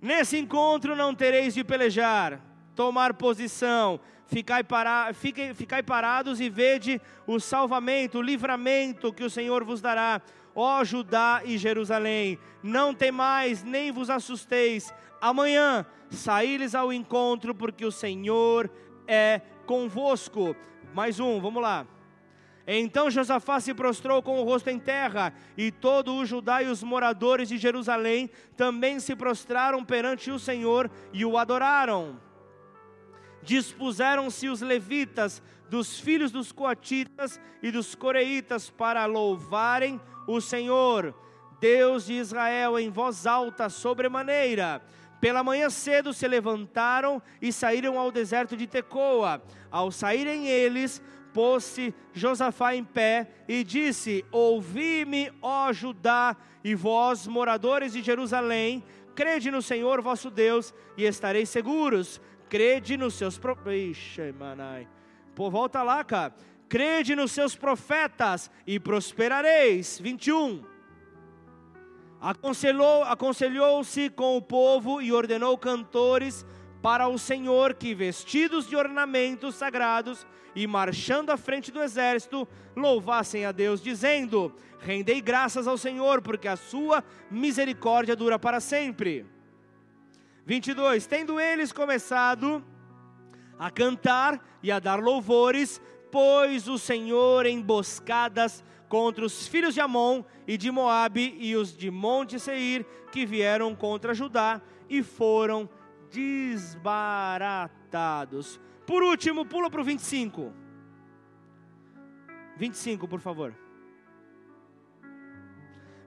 [0.00, 2.40] Nesse encontro não tereis de pelejar,
[2.76, 9.30] tomar posição, ficai, para, fiquem, ficai parados e vede o salvamento, o livramento que o
[9.30, 10.20] Senhor vos dará,
[10.54, 12.38] ó Judá e Jerusalém.
[12.62, 14.92] Não temais, nem vos assusteis.
[15.20, 18.70] Amanhã saí-lhes ao encontro, porque o Senhor
[19.08, 20.54] é convosco.
[20.94, 21.86] Mais um, vamos lá.
[22.66, 26.82] Então Josafá se prostrou com o rosto em terra, e todo o Judá e os
[26.82, 32.25] moradores de Jerusalém também se prostraram perante o Senhor e o adoraram.
[33.46, 41.14] Dispuseram-se os levitas dos filhos dos coatitas e dos coreitas para louvarem o Senhor,
[41.60, 44.82] Deus de Israel, em voz alta, sobremaneira.
[45.20, 49.42] Pela manhã cedo se levantaram e saíram ao deserto de Tecoa.
[49.70, 51.00] Ao saírem eles,
[51.32, 59.50] pôs-se Josafá em pé e disse: Ouvi-me, ó Judá, e vós, moradores de Jerusalém, crede
[59.50, 62.20] no Senhor vosso Deus e estareis seguros.
[62.48, 64.08] Crede nos seus profetas.
[65.34, 66.34] Pô, volta lá, cara.
[66.68, 69.98] Crede nos seus profetas e prosperareis.
[70.00, 70.64] 21.
[72.20, 76.46] Aconselhou, aconselhou-se com o povo e ordenou cantores
[76.82, 83.44] para o Senhor que, vestidos de ornamentos sagrados e marchando à frente do exército, louvassem
[83.44, 89.26] a Deus, dizendo: Rendei graças ao Senhor, porque a sua misericórdia dura para sempre.
[90.46, 91.06] 22.
[91.08, 92.64] Tendo eles começado
[93.58, 100.22] a cantar e a dar louvores, pôs o Senhor emboscadas contra os filhos de Amon
[100.46, 105.68] e de Moabe e os de Monte Seir que vieram contra Judá e foram
[106.12, 108.60] desbaratados.
[108.86, 110.52] Por último, pula para o 25.
[112.56, 113.52] 25, por favor.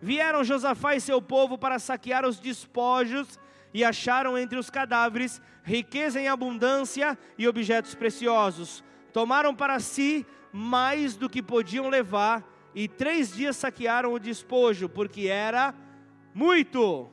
[0.02, 3.38] Vieram Josafá e seu povo para saquear os despojos
[3.74, 8.84] e acharam entre os cadáveres riqueza em abundância e objetos preciosos.
[9.14, 15.28] Tomaram para si mais do que podiam levar e três dias saquearam o despojo, porque
[15.28, 15.74] era
[16.34, 17.10] muito,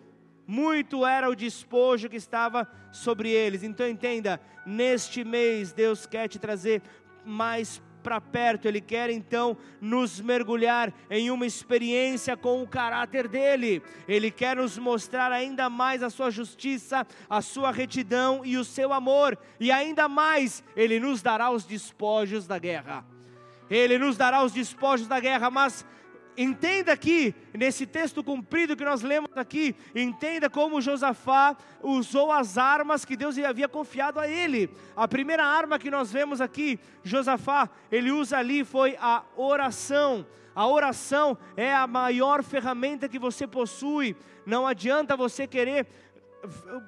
[0.46, 3.62] muito era o despojo que estava sobre eles.
[3.62, 6.82] Então entenda, neste mês Deus quer te trazer
[7.24, 13.82] mais para perto, Ele quer então nos mergulhar em uma experiência com o caráter dEle,
[14.06, 18.92] Ele quer nos mostrar ainda mais a Sua justiça, a Sua retidão e o Seu
[18.92, 23.04] amor, e ainda mais, Ele nos dará os despojos da guerra.
[23.68, 25.84] Ele nos dará os despojos da guerra, mas
[26.36, 33.04] Entenda aqui, nesse texto cumprido que nós lemos aqui, entenda como Josafá usou as armas
[33.04, 34.70] que Deus havia confiado a ele.
[34.94, 40.26] A primeira arma que nós vemos aqui, Josafá, ele usa ali foi a oração.
[40.54, 44.16] A oração é a maior ferramenta que você possui.
[44.46, 45.86] Não adianta você querer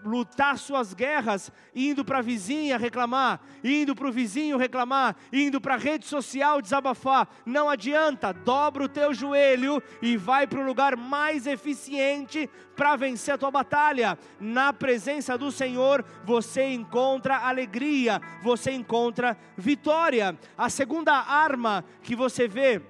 [0.05, 5.75] lutar suas guerras, indo para a vizinha reclamar, indo para o vizinho reclamar, indo para
[5.75, 7.29] a rede social desabafar.
[7.45, 13.35] Não adianta, dobra o teu joelho e vai para o lugar mais eficiente para vencer
[13.35, 14.19] a tua batalha.
[14.39, 20.39] Na presença do Senhor você encontra alegria, você encontra vitória.
[20.57, 22.81] A segunda arma que você vê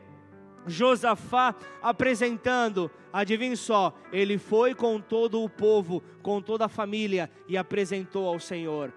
[0.67, 7.57] Josafá apresentando, adivinhe só, ele foi com todo o povo, com toda a família e
[7.57, 8.93] apresentou ao Senhor.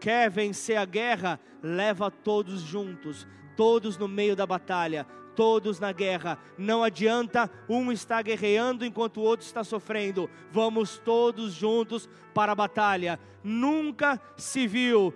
[0.00, 1.38] Quer vencer a guerra?
[1.62, 6.38] Leva todos juntos, todos no meio da batalha, todos na guerra.
[6.56, 10.30] Não adianta um estar guerreando enquanto o outro está sofrendo.
[10.50, 13.20] Vamos todos juntos para a batalha.
[13.44, 15.14] Nunca se viu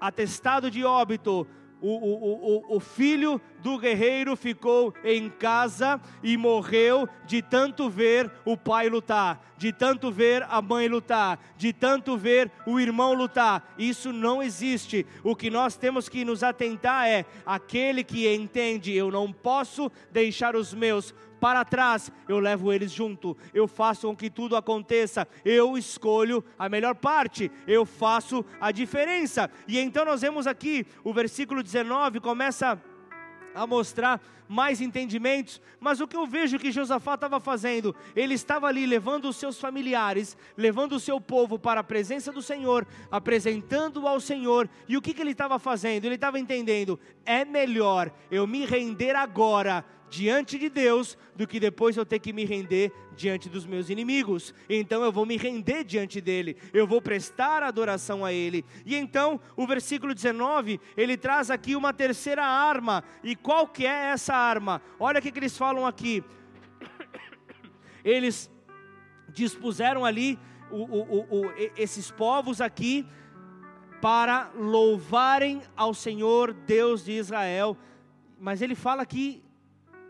[0.00, 1.46] atestado de óbito
[1.80, 8.30] o, o, o, o filho do guerreiro ficou em casa e morreu de tanto ver
[8.44, 13.74] o pai lutar, de tanto ver a mãe lutar, de tanto ver o irmão lutar.
[13.78, 15.06] Isso não existe.
[15.22, 20.54] O que nós temos que nos atentar é aquele que entende: eu não posso deixar
[20.56, 25.78] os meus para trás, eu levo eles junto, eu faço com que tudo aconteça, eu
[25.78, 29.50] escolho a melhor parte, eu faço a diferença.
[29.66, 32.80] E então nós vemos aqui o versículo 19 começa
[33.54, 38.66] a mostrar mais entendimentos, mas o que eu vejo que Josafá estava fazendo, ele estava
[38.66, 44.08] ali levando os seus familiares, levando o seu povo para a presença do Senhor, apresentando
[44.08, 46.06] ao Senhor, e o que, que ele estava fazendo?
[46.06, 51.96] Ele estava entendendo, é melhor eu me render agora diante de Deus do que depois
[51.96, 54.54] eu ter que me render diante dos meus inimigos.
[54.68, 58.64] Então eu vou me render diante dele, eu vou prestar adoração a ele.
[58.86, 63.04] E então, o versículo 19, ele traz aqui uma terceira arma.
[63.22, 64.80] E qual que é essa arma?
[64.98, 66.24] Olha o que, que eles falam aqui.
[68.04, 68.50] Eles
[69.28, 70.38] dispuseram ali
[70.70, 73.06] o, o, o, esses povos aqui
[74.00, 77.76] para louvarem ao Senhor Deus de Israel.
[78.38, 79.42] Mas ele fala que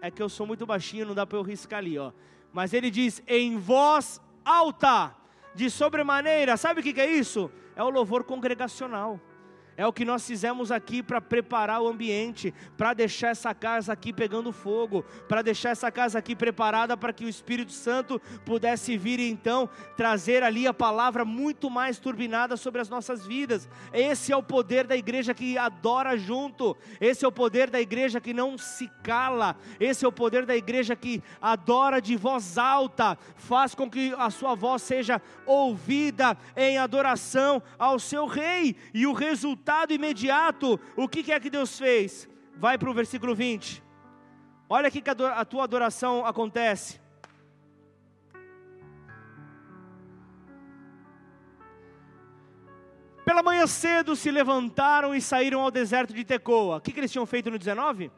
[0.01, 2.12] é que eu sou muito baixinho, não dá para eu riscar ali, ó.
[2.53, 5.14] Mas ele diz em voz alta,
[5.55, 6.57] de sobremaneira.
[6.57, 7.51] Sabe o que é isso?
[7.74, 9.20] É o louvor congregacional.
[9.79, 14.12] É o que nós fizemos aqui para preparar o ambiente, para deixar essa casa aqui
[14.12, 19.20] pegando fogo, para deixar essa casa aqui preparada para que o Espírito Santo pudesse vir
[19.20, 23.68] e então trazer ali a palavra muito mais turbinada sobre as nossas vidas.
[23.93, 28.20] Esse é o poder da igreja que adora junto, esse é o poder da igreja
[28.20, 33.16] que não se cala, esse é o poder da igreja que adora de voz alta,
[33.37, 39.12] faz com que a sua voz seja ouvida em adoração ao seu rei, e o
[39.12, 42.29] resultado imediato, o que é que Deus fez?
[42.57, 43.83] Vai para o versículo 20.
[44.69, 47.01] Olha aqui que a tua adoração acontece.
[53.25, 56.79] Pela manhã cedo se levantaram e saíram ao deserto de Tecoa.
[56.79, 58.11] O que, que eles tinham feito no 19?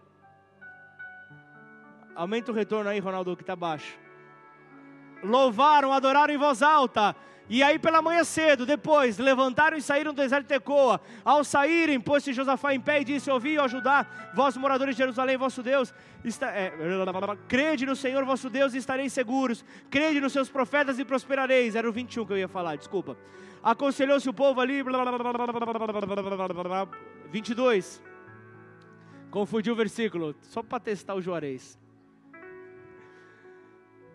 [2.14, 3.98] Aumenta o retorno aí, Ronaldo, que está baixo.
[5.22, 7.16] Louvaram, adoraram em voz alta.
[7.52, 11.00] E aí pela manhã cedo, depois, levantaram e saíram do deserto de Tecoa.
[11.24, 15.36] Ao saírem, pôs-se Josafá em pé e disse, ouvi ó ajudar, vós moradores de Jerusalém,
[15.36, 15.92] vosso Deus,
[16.24, 16.72] está, é,
[17.48, 21.74] crede no Senhor vosso Deus e estareis seguros, crede nos seus profetas e prosperareis.
[21.74, 23.18] Era o 21 que eu ia falar, desculpa.
[23.60, 24.84] Aconselhou-se o povo ali,
[27.32, 28.00] 22.
[29.28, 31.79] Confundiu o versículo, só para testar o Juarez.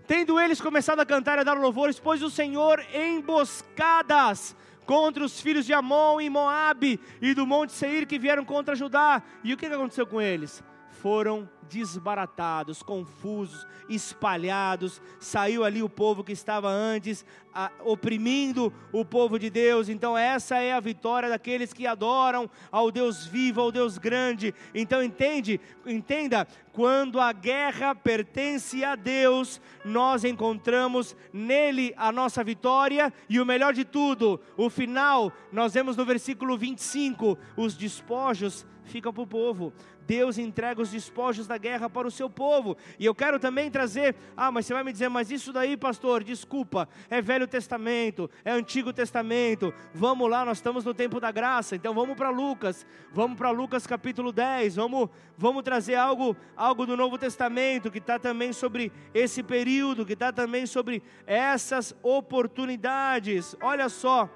[0.08, 5.42] Tendo eles começado a cantar e a dar louvores, pôs o Senhor emboscadas contra os
[5.42, 9.24] filhos de Amon e Moabe e do monte Seir que vieram contra Judá.
[9.44, 10.64] E o que aconteceu com eles?
[11.06, 15.00] Foram desbaratados, confusos, espalhados.
[15.20, 19.88] Saiu ali o povo que estava antes a, oprimindo o povo de Deus.
[19.88, 24.52] Então, essa é a vitória daqueles que adoram ao Deus vivo, ao Deus grande.
[24.74, 25.62] Então, entende?
[25.86, 33.46] Entenda, quando a guerra pertence a Deus, nós encontramos nele a nossa vitória e o
[33.46, 39.28] melhor de tudo, o final, nós vemos no versículo 25, os despojos ficam para o
[39.28, 39.74] povo.
[40.06, 42.78] Deus entrega os despojos da guerra para o seu povo.
[43.00, 46.24] E eu quero também trazer, ah, mas você vai me dizer, mas isso daí, pastor,
[46.24, 49.74] desculpa, é Velho Testamento, é Antigo Testamento.
[49.94, 51.76] Vamos lá, nós estamos no tempo da graça.
[51.76, 52.86] Então vamos para Lucas.
[53.12, 54.76] Vamos para Lucas capítulo 10.
[54.76, 60.14] Vamos vamos trazer algo algo do Novo Testamento que está também sobre esse período, que
[60.14, 63.56] está também sobre essas oportunidades.
[63.62, 64.30] Olha só,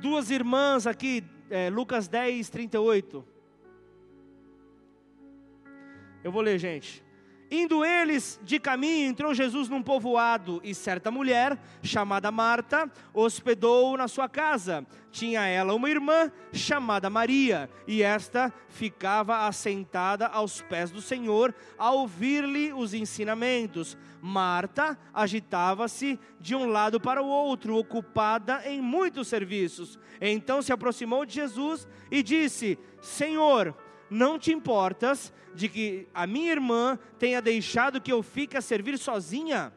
[0.00, 3.35] duas irmãs aqui, é, Lucas 10, 38.
[6.22, 7.06] Eu vou ler, gente.
[7.48, 14.08] Indo eles de caminho, entrou Jesus num povoado, e certa mulher, chamada Marta, hospedou na
[14.08, 14.84] sua casa.
[15.12, 21.92] Tinha ela uma irmã chamada Maria, e esta ficava assentada aos pés do Senhor, a
[21.92, 23.96] ouvir-lhe os ensinamentos.
[24.20, 30.00] Marta agitava-se de um lado para o outro, ocupada em muitos serviços.
[30.20, 33.72] Então se aproximou de Jesus e disse: Senhor,
[34.10, 38.98] não te importas de que a minha irmã tenha deixado que eu fique a servir
[38.98, 39.72] sozinha?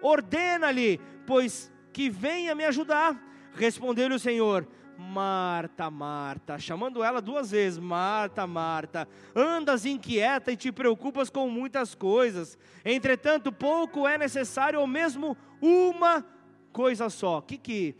[0.00, 3.20] Ordena-lhe, pois que venha me ajudar.
[3.54, 4.66] Respondeu-lhe o Senhor:
[4.98, 11.94] Marta, Marta, chamando ela duas vezes: Marta, Marta, andas inquieta e te preocupas com muitas
[11.94, 12.58] coisas.
[12.84, 16.24] Entretanto, pouco é necessário, ou mesmo uma
[16.72, 17.38] coisa só.
[17.38, 17.96] O que, que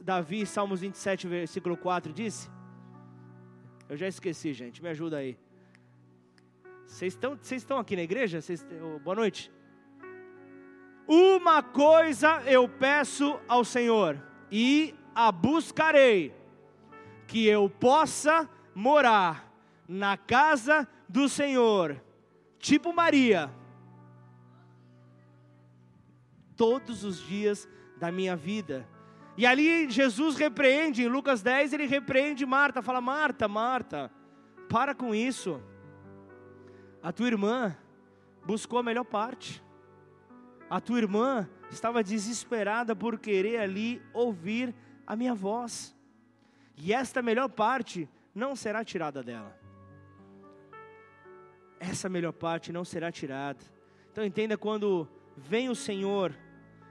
[0.00, 2.48] Davi, Salmos 27, versículo 4, disse?
[3.92, 5.36] Eu já esqueci, gente, me ajuda aí.
[6.86, 7.18] Vocês
[7.50, 8.40] estão, aqui na igreja?
[8.40, 9.52] Vocês, oh, boa noite.
[11.06, 14.18] Uma coisa eu peço ao Senhor,
[14.50, 16.34] e a buscarei,
[17.26, 19.52] que eu possa morar
[19.86, 22.02] na casa do Senhor,
[22.58, 23.50] tipo Maria,
[26.56, 27.68] todos os dias
[27.98, 28.88] da minha vida.
[29.36, 34.10] E ali Jesus repreende, em Lucas 10, ele repreende Marta, fala: Marta, Marta,
[34.68, 35.60] para com isso.
[37.02, 37.76] A tua irmã
[38.44, 39.62] buscou a melhor parte.
[40.68, 44.74] A tua irmã estava desesperada por querer ali ouvir
[45.06, 45.94] a minha voz.
[46.76, 49.58] E esta melhor parte não será tirada dela.
[51.78, 53.64] Essa melhor parte não será tirada.
[54.10, 56.34] Então entenda quando vem o Senhor,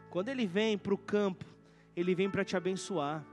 [0.09, 1.45] quando Ele vem para o campo,
[1.95, 3.25] ele vem para te abençoar.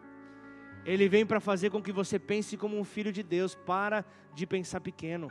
[0.85, 3.55] Ele vem para fazer com que você pense como um filho de Deus.
[3.55, 4.05] Para
[4.35, 5.31] de pensar pequeno.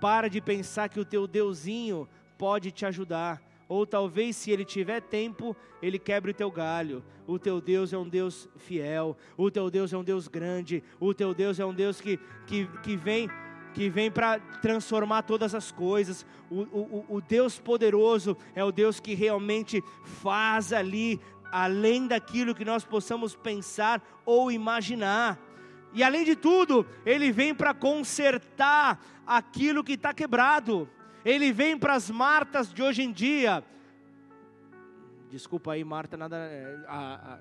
[0.00, 2.08] Para de pensar que o teu Deusinho
[2.38, 3.42] pode te ajudar.
[3.68, 7.04] Ou talvez, se ele tiver tempo, ele quebre o teu galho.
[7.26, 9.16] O teu Deus é um Deus fiel.
[9.36, 10.82] O teu Deus é um Deus grande.
[11.00, 13.28] O teu Deus é um Deus que, que, que vem
[13.76, 16.24] que vem para transformar todas as coisas.
[16.50, 22.64] O, o, o Deus poderoso é o Deus que realmente faz ali além daquilo que
[22.64, 25.38] nós possamos pensar ou imaginar.
[25.92, 30.88] E além de tudo, ele vem para consertar aquilo que está quebrado.
[31.24, 33.64] Ele vem para as Martas de hoje em dia.
[35.30, 36.78] Desculpa aí, Marta, nada, é,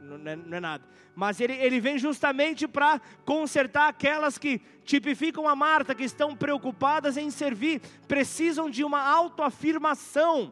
[0.02, 0.84] não, é, não, é, nada.
[1.16, 7.16] Mas ele, ele vem justamente para consertar aquelas que tipificam a Marta, que estão preocupadas
[7.16, 10.52] em servir, precisam de uma autoafirmação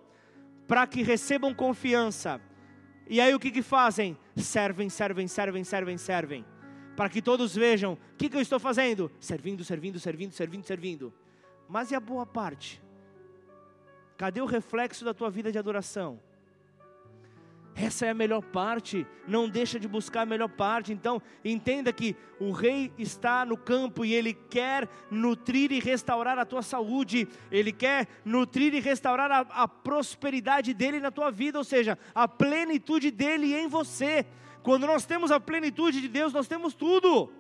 [0.68, 2.40] para que recebam confiança.
[3.10, 4.18] E aí o que, que fazem?
[4.36, 6.46] Servem, servem, servem, servem, servem.
[6.96, 9.12] Para que todos vejam, o que, que eu estou fazendo?
[9.20, 11.14] Servindo, servindo, servindo, servindo, servindo.
[11.68, 12.82] Mas e a boa parte?
[14.18, 16.20] Cadê o reflexo da tua vida de adoração?
[17.76, 20.94] Essa é a melhor parte, não deixa de buscar a melhor parte.
[20.94, 26.46] Então, entenda que o rei está no campo e ele quer nutrir e restaurar a
[26.46, 31.64] tua saúde, ele quer nutrir e restaurar a, a prosperidade dele na tua vida, ou
[31.64, 34.26] seja, a plenitude dele em você.
[34.62, 37.32] Quando nós temos a plenitude de Deus, nós temos tudo.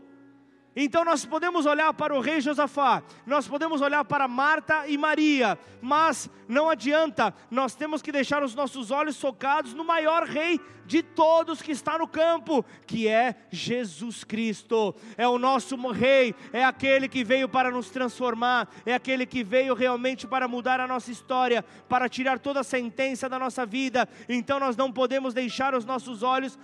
[0.75, 5.57] Então nós podemos olhar para o rei Josafá, nós podemos olhar para Marta e Maria,
[5.81, 11.01] mas não adianta, nós temos que deixar os nossos olhos focados no maior rei de
[11.01, 14.93] todos que está no campo, que é Jesus Cristo.
[15.17, 19.73] É o nosso rei, é aquele que veio para nos transformar, é aquele que veio
[19.73, 24.07] realmente para mudar a nossa história, para tirar toda a sentença da nossa vida.
[24.27, 26.57] Então nós não podemos deixar os nossos olhos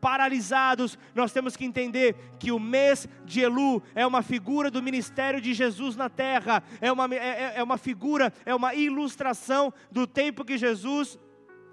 [0.00, 5.40] paralisados, nós temos que entender que o mês de Elu é uma figura do ministério
[5.40, 10.06] de Jesus na terra, é uma, é, é, é uma figura, é uma ilustração do
[10.06, 11.18] tempo que Jesus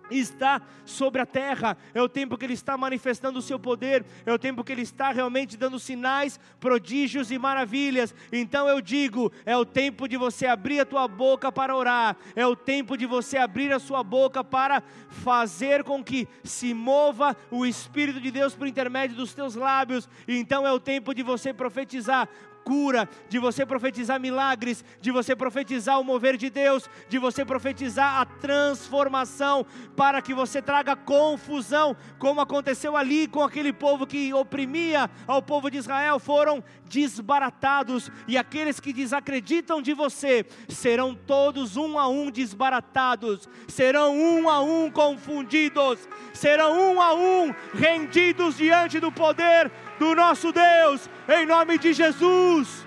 [0.09, 4.31] está sobre a terra, é o tempo que Ele está manifestando o seu poder, é
[4.31, 8.13] o tempo que Ele está realmente dando sinais, prodígios e maravilhas.
[8.31, 12.45] Então eu digo: é o tempo de você abrir a tua boca para orar, é
[12.45, 17.65] o tempo de você abrir a sua boca para fazer com que se mova o
[17.65, 20.09] Espírito de Deus por intermédio dos teus lábios.
[20.27, 22.29] Então é o tempo de você profetizar
[22.67, 28.19] cura, de você profetizar milagres, de você profetizar o mover de Deus, de você profetizar
[28.19, 29.65] a transformação,
[29.95, 35.71] para que você traga confusão, como aconteceu ali com aquele povo que oprimia ao povo
[35.71, 42.29] de Israel, foram desbaratados, e aqueles que desacreditam de você serão todos um a um
[42.29, 45.99] desbaratados, serão um a um confundidos,
[46.33, 52.85] serão um a um rendidos diante do poder do nosso Deus, em nome de Jesus.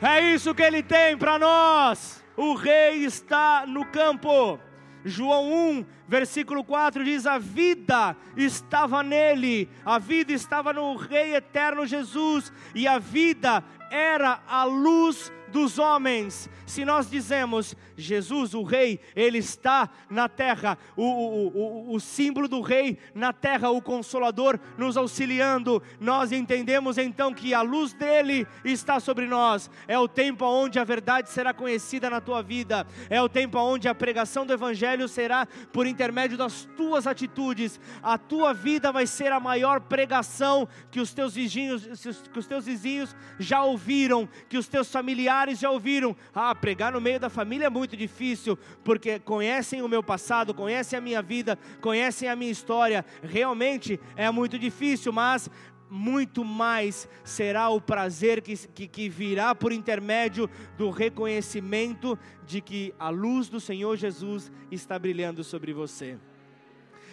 [0.00, 2.24] É isso que ele tem para nós.
[2.36, 4.60] O rei está no campo.
[5.04, 11.86] João 1, versículo 4 diz: A vida estava nele, a vida estava no Rei eterno
[11.86, 16.48] Jesus, e a vida era a luz dos homens.
[16.68, 22.46] Se nós dizemos Jesus, o Rei, Ele está na terra, o, o, o, o símbolo
[22.46, 28.46] do Rei na terra, o Consolador nos auxiliando, nós entendemos então que a luz dele
[28.62, 29.70] está sobre nós.
[29.88, 33.88] É o tempo onde a verdade será conhecida na tua vida, é o tempo onde
[33.88, 37.80] a pregação do Evangelho será por intermédio das tuas atitudes.
[38.02, 41.86] A tua vida vai ser a maior pregação que os teus vizinhos,
[42.30, 47.00] que os teus vizinhos já ouviram, que os teus familiares já ouviram: ah, pregar no
[47.00, 51.58] meio da família é muito difícil, porque conhecem o meu passado, conhecem a minha vida,
[51.80, 53.04] conhecem a minha história.
[53.22, 55.50] Realmente é muito difícil, mas
[55.90, 62.94] muito mais será o prazer que, que, que, virá por intermédio do reconhecimento de que
[62.98, 66.18] a luz do Senhor Jesus está brilhando sobre você.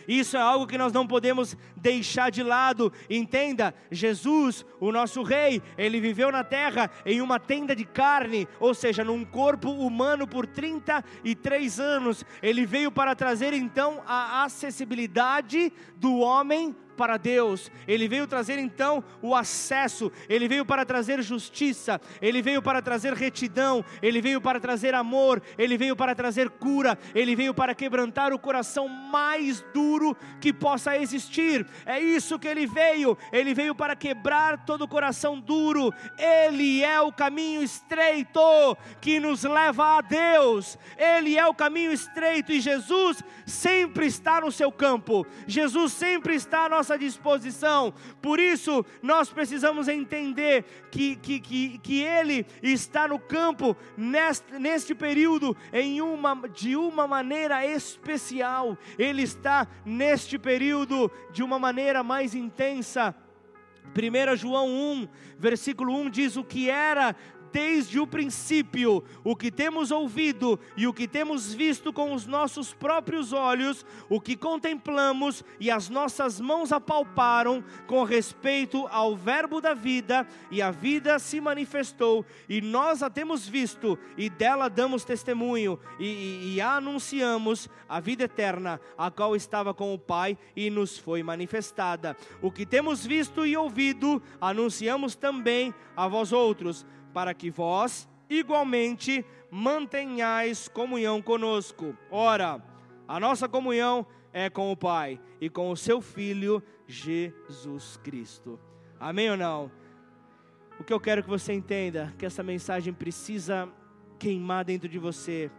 [0.07, 2.91] Isso é algo que nós não podemos deixar de lado.
[3.09, 8.73] Entenda, Jesus, o nosso rei, ele viveu na terra em uma tenda de carne, ou
[8.73, 12.25] seja, num corpo humano por 33 anos.
[12.41, 19.03] Ele veio para trazer então a acessibilidade do homem para Deus, ele veio trazer então
[19.21, 24.59] o acesso, ele veio para trazer justiça, ele veio para trazer retidão, ele veio para
[24.59, 30.15] trazer amor, ele veio para trazer cura, ele veio para quebrantar o coração mais duro
[30.39, 31.65] que possa existir.
[31.85, 36.99] É isso que ele veio, ele veio para quebrar todo o coração duro, ele é
[37.01, 38.39] o caminho estreito
[39.01, 44.51] que nos leva a Deus, ele é o caminho estreito e Jesus sempre está no
[44.51, 47.91] seu campo, Jesus sempre está à nossa nossa disposição.
[48.21, 54.93] Por isso, nós precisamos entender que, que, que, que Ele está no campo neste, neste
[54.93, 58.77] período em uma, de uma maneira especial.
[58.99, 63.15] Ele está neste período de uma maneira mais intensa.
[63.95, 65.07] 1 João 1,
[65.39, 67.15] versículo 1 diz: O que era
[67.55, 72.73] desde o princípio, o que temos ouvido e o que temos visto com os nossos
[72.73, 79.73] próprios olhos, o que contemplamos e as nossas mãos apalparam com respeito ao Verbo da
[79.73, 85.79] vida, e a vida se manifestou, e nós a temos visto, e dela damos testemunho,
[85.97, 90.69] e, e, e a anunciamos a vida eterna, a qual estava com o Pai e
[90.69, 92.17] nos foi manifestada.
[92.41, 96.85] O que temos visto e ouvido, anunciamos também a vós outros,
[97.15, 101.97] para que vós, igualmente, mantenhais comunhão conosco.
[102.11, 102.61] Ora,
[103.07, 108.59] a nossa comunhão é com o Pai e com o seu Filho Jesus Cristo.
[108.99, 109.71] Amém ou não?
[110.77, 113.71] O que eu quero que você entenda, que essa mensagem precisa
[114.19, 115.49] queimar dentro de você.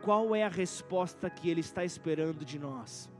[0.00, 3.10] Qual é a resposta que Ele está esperando de nós?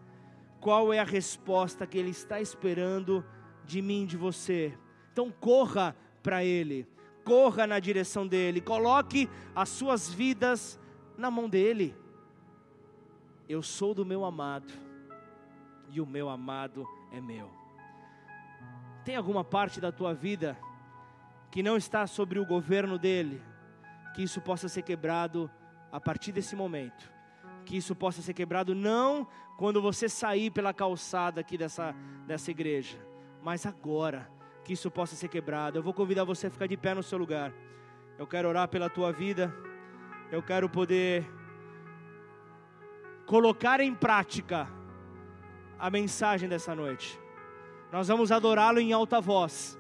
[0.61, 3.24] Qual é a resposta que Ele está esperando
[3.64, 4.78] de mim, de você?
[5.12, 6.86] Então corra para Ele,
[7.24, 10.78] corra na direção dEle, coloque as suas vidas
[11.16, 11.94] na mão dEle.
[13.48, 14.72] Eu sou do meu amado
[15.90, 17.50] e o meu amado é meu.
[19.04, 20.56] Tem alguma parte da tua vida
[21.50, 23.42] que não está sobre o governo dele,
[24.14, 25.50] que isso possa ser quebrado
[25.90, 27.12] a partir desse momento.
[27.66, 31.94] Que isso possa ser quebrado não quando você sair pela calçada aqui dessa,
[32.26, 32.98] dessa igreja,
[33.42, 34.32] mas agora
[34.64, 35.78] que isso possa ser quebrado.
[35.78, 37.52] Eu vou convidar você a ficar de pé no seu lugar.
[38.18, 39.54] Eu quero orar pela tua vida.
[40.30, 41.26] Eu quero poder
[43.26, 44.68] colocar em prática
[45.78, 47.18] a mensagem dessa noite.
[47.90, 49.78] Nós vamos adorá-lo em alta voz.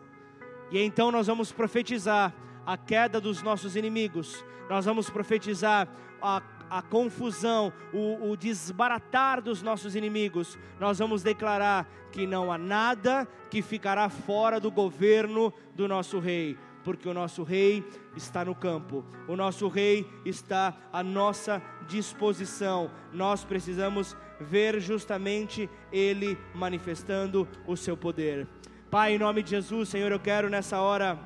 [0.70, 2.34] E então nós vamos profetizar
[2.66, 4.44] a queda dos nossos inimigos.
[4.68, 5.88] Nós vamos profetizar
[6.20, 6.42] a,
[6.78, 10.58] a confusão, o, o desbaratar dos nossos inimigos.
[10.80, 16.56] Nós vamos declarar que não há nada que ficará fora do governo do nosso rei
[16.82, 17.84] porque o nosso rei
[18.16, 22.90] está no campo, o nosso rei está à nossa disposição.
[23.12, 28.48] Nós precisamos ver justamente ele manifestando o seu poder.
[28.90, 31.18] Pai, em nome de Jesus, Senhor, eu quero nessa hora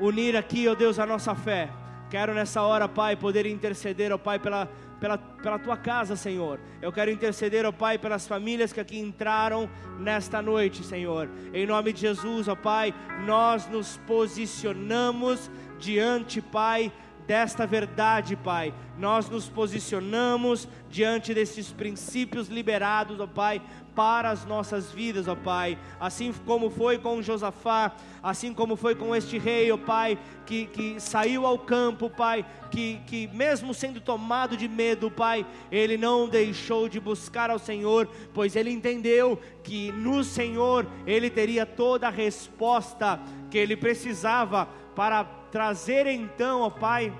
[0.00, 1.70] unir aqui, ó Deus, a nossa fé.
[2.10, 6.60] Quero nessa hora, Pai, poder interceder, ó Pai, pela pela, pela tua casa, Senhor.
[6.82, 11.28] Eu quero interceder, ó Pai, pelas famílias que aqui entraram nesta noite, Senhor.
[11.52, 12.94] Em nome de Jesus, ó Pai,
[13.24, 16.92] nós nos posicionamos diante, Pai,
[17.26, 18.74] desta verdade, Pai.
[18.98, 23.62] Nós nos posicionamos diante desses princípios liberados, ó Pai,
[23.98, 25.76] para as nossas vidas, ó Pai.
[25.98, 27.90] Assim como foi com Josafá,
[28.22, 33.00] assim como foi com este rei, ó Pai, que, que saiu ao campo, Pai, que,
[33.08, 38.54] que mesmo sendo tomado de medo, Pai, ele não deixou de buscar ao Senhor, pois
[38.54, 43.18] ele entendeu que no Senhor ele teria toda a resposta
[43.50, 47.12] que ele precisava para trazer então, ó Pai,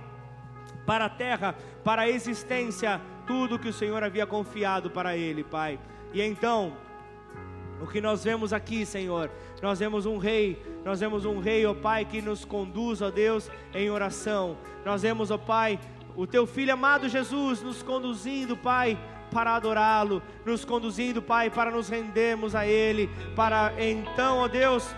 [0.87, 5.77] para a terra, para a existência, tudo que o Senhor havia confiado para ele, Pai.
[6.13, 6.73] E então,
[7.81, 9.31] o que nós vemos aqui, Senhor,
[9.63, 13.51] nós vemos um rei, nós vemos um rei, ó Pai, que nos conduz, ó Deus,
[13.75, 14.57] em oração.
[14.85, 15.79] Nós vemos, ó Pai,
[16.17, 18.99] o teu filho amado Jesus nos conduzindo, Pai,
[19.31, 24.95] para adorá-lo, nos conduzindo, Pai, para nos rendermos a Ele, para então, ó Deus,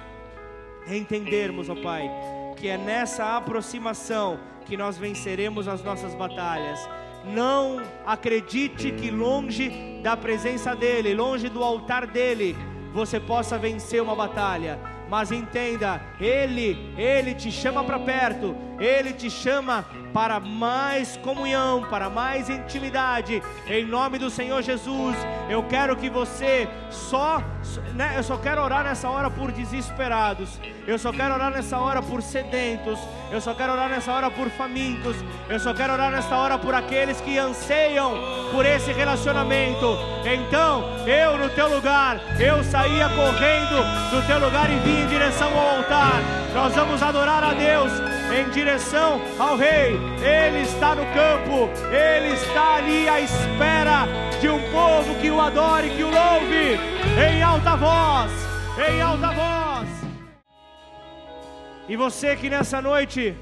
[0.87, 2.09] entendermos, ó Pai,
[2.57, 6.79] que é nessa aproximação que nós venceremos as nossas batalhas
[7.25, 12.57] não acredite que longe da presença dEle, longe do altar dEle,
[12.93, 14.79] você possa vencer uma batalha.
[15.09, 22.11] Mas entenda, Ele, Ele te chama para perto, Ele te chama para mais comunhão, para
[22.11, 23.43] mais intimidade.
[23.67, 25.17] Em nome do Senhor Jesus,
[25.49, 27.43] eu quero que você só,
[27.95, 30.61] né, eu só quero orar nessa hora por desesperados.
[30.87, 32.99] Eu só quero orar nessa hora por sedentos.
[33.31, 35.17] Eu só quero orar nessa hora por famintos.
[35.49, 38.15] Eu só quero orar nessa hora por aqueles que anseiam
[38.53, 39.97] por esse relacionamento.
[40.25, 45.49] Então, eu no teu lugar, eu saía correndo do teu lugar e vim em direção
[45.57, 46.21] ao altar.
[46.55, 49.99] Nós vamos adorar a Deus em direção ao Rei.
[50.23, 54.07] Ele está no campo, ele está ali à espera
[54.41, 56.79] de um povo que o adore, que o louve
[57.29, 58.33] em alta voz,
[58.89, 59.89] em alta voz.
[61.89, 63.35] E você que nessa noite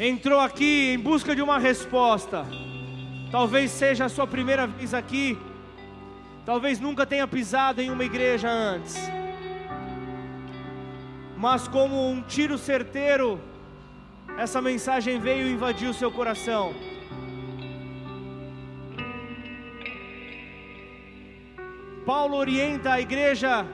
[0.00, 2.46] entrou aqui em busca de uma resposta,
[3.30, 5.38] talvez seja a sua primeira vez aqui,
[6.44, 8.96] talvez nunca tenha pisado em uma igreja antes,
[11.36, 13.40] mas como um tiro certeiro,
[14.38, 16.74] essa mensagem veio invadir o seu coração.
[22.04, 23.66] Paulo orienta a igreja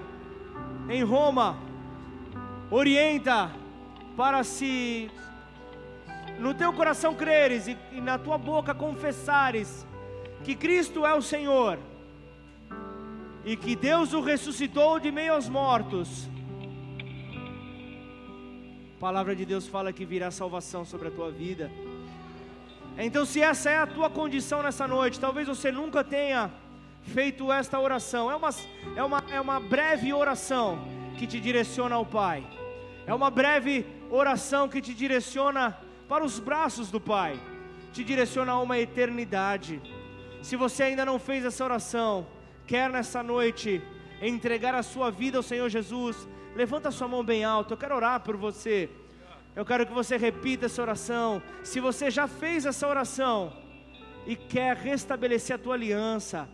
[0.88, 1.58] em Roma
[2.72, 3.50] orienta
[4.16, 5.10] para se
[6.38, 9.86] no teu coração creres e, e na tua boca confessares
[10.42, 11.78] que Cristo é o Senhor
[13.44, 16.30] e que Deus o ressuscitou de meio aos mortos.
[19.02, 21.68] Palavra de Deus fala que virá salvação sobre a tua vida.
[22.96, 26.48] Então, se essa é a tua condição nessa noite, talvez você nunca tenha
[27.02, 28.30] feito esta oração.
[28.30, 28.50] É uma,
[28.94, 30.78] é uma, é uma breve oração
[31.18, 32.46] que te direciona ao Pai.
[33.04, 35.76] É uma breve oração que te direciona
[36.08, 37.36] para os braços do Pai,
[37.92, 39.82] te direciona a uma eternidade.
[40.42, 42.24] Se você ainda não fez essa oração,
[42.68, 43.82] quer nessa noite
[44.20, 47.74] entregar a sua vida ao Senhor Jesus, levanta sua mão bem alta.
[47.74, 48.88] Eu quero orar por você.
[49.54, 51.42] Eu quero que você repita essa oração.
[51.62, 53.52] Se você já fez essa oração
[54.26, 56.48] e quer restabelecer a tua aliança,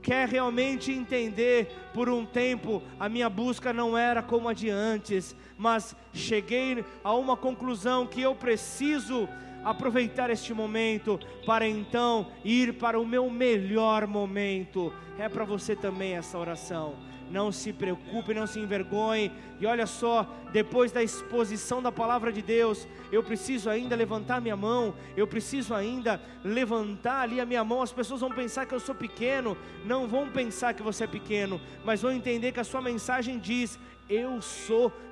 [0.00, 5.36] quer realmente entender por um tempo a minha busca não era como a de antes,
[5.58, 9.28] mas cheguei a uma conclusão que eu preciso
[9.64, 14.92] aproveitar este momento para então ir para o meu melhor momento.
[15.18, 19.32] É para você também essa oração não se preocupe, não se envergonhe.
[19.60, 24.56] E olha só, depois da exposição da palavra de Deus, eu preciso ainda levantar minha
[24.56, 27.82] mão, eu preciso ainda levantar ali a minha mão.
[27.82, 31.60] As pessoas vão pensar que eu sou pequeno, não vão pensar que você é pequeno,
[31.84, 35.07] mas vão entender que a sua mensagem diz: Eu sou pequeno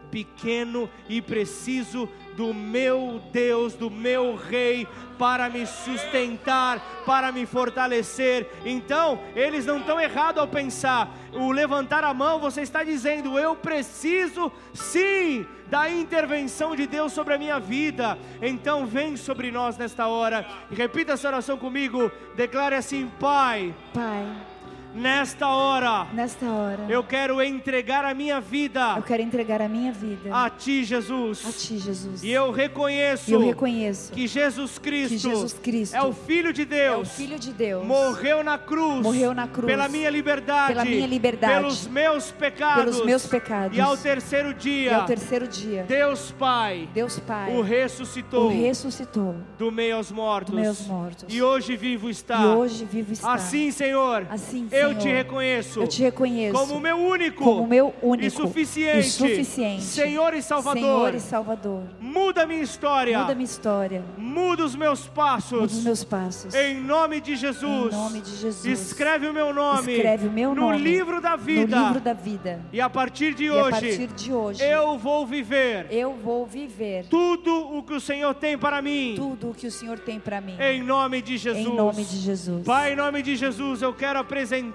[1.08, 4.86] e preciso do meu Deus, do meu Rei,
[5.18, 8.46] para me sustentar, para me fortalecer.
[8.64, 13.56] Então, eles não estão errados ao pensar, o levantar a mão, você está dizendo, eu
[13.56, 18.18] preciso sim da intervenção de Deus sobre a minha vida.
[18.40, 22.10] Então, vem sobre nós nesta hora e repita essa oração comigo.
[22.36, 23.74] Declare assim: Pai.
[23.92, 24.55] Pai
[24.96, 28.94] Nesta hora, nesta hora, eu quero entregar a minha vida.
[28.96, 31.44] Eu quero entregar a minha vida a ti, Jesus.
[31.46, 32.22] A ti, Jesus.
[32.24, 33.30] E eu reconheço.
[33.30, 35.10] Eu reconheço que Jesus Cristo.
[35.10, 36.96] Que Jesus Cristo é o filho de Deus.
[36.96, 37.84] É o filho de Deus.
[37.84, 39.02] Morreu na cruz.
[39.02, 39.66] Morreu na cruz.
[39.66, 40.72] Pela minha liberdade.
[40.72, 41.54] Pela minha liberdade.
[41.54, 42.84] Pelos meus pecados.
[42.84, 43.76] Pelos meus pecados.
[43.76, 44.90] E ao terceiro dia.
[44.90, 45.84] E ao terceiro dia.
[45.86, 46.88] Deus Pai.
[46.94, 47.54] Deus Pai.
[47.54, 48.46] O ressuscitou.
[48.46, 49.36] O ressuscitou.
[49.58, 50.52] Do meio aos mortos.
[50.52, 51.26] Do meio aos mortos.
[51.28, 52.40] E hoje vivo está.
[52.40, 53.34] E hoje vivo está.
[53.34, 54.26] Assim, Senhor.
[54.30, 55.02] Assim, eu Senhor.
[55.02, 59.82] te reconheço eu te reconheço como meu único, como meu único e suficiente, e suficiente
[59.82, 60.82] Senhor e Salvador.
[60.82, 61.82] Senhor e Salvador.
[62.00, 63.18] Muda minha história.
[63.18, 64.04] Muda minha história.
[64.16, 65.60] Muda os meus passos.
[65.60, 66.54] Muda os meus passos.
[66.54, 67.94] Em nome de Jesus.
[67.94, 68.80] Em nome de Jesus.
[68.80, 69.92] Escreve o meu nome.
[69.92, 71.76] Escreve o meu no nome livro da vida.
[71.76, 72.60] No livro da vida.
[72.72, 73.68] E a partir de e hoje.
[73.68, 74.62] A partir de hoje.
[74.62, 75.86] Eu vou viver.
[75.90, 77.06] Eu vou viver.
[77.08, 79.14] Tudo o que o Senhor tem para mim.
[79.16, 80.56] Tudo o que o Senhor tem para mim.
[80.58, 81.66] Em nome de Jesus.
[81.66, 82.64] Em nome de Jesus.
[82.64, 84.65] Pai, em nome de Jesus, eu quero apresentar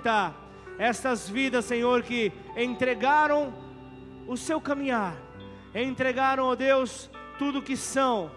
[0.78, 3.54] estas vidas, Senhor, que entregaram
[4.28, 5.16] o seu caminhar,
[5.74, 8.32] entregaram, ó Deus, tudo que são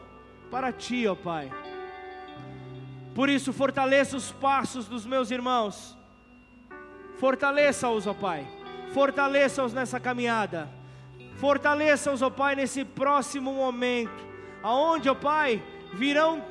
[0.51, 1.51] para Ti, ó Pai.
[3.15, 5.97] Por isso, fortaleça os passos dos meus irmãos,
[7.19, 8.47] fortaleça-os, ó Pai,
[8.93, 10.69] fortaleça-os nessa caminhada,
[11.37, 14.25] fortaleça-os, ó Pai, nesse próximo momento,
[14.63, 16.43] aonde, ó Pai, virão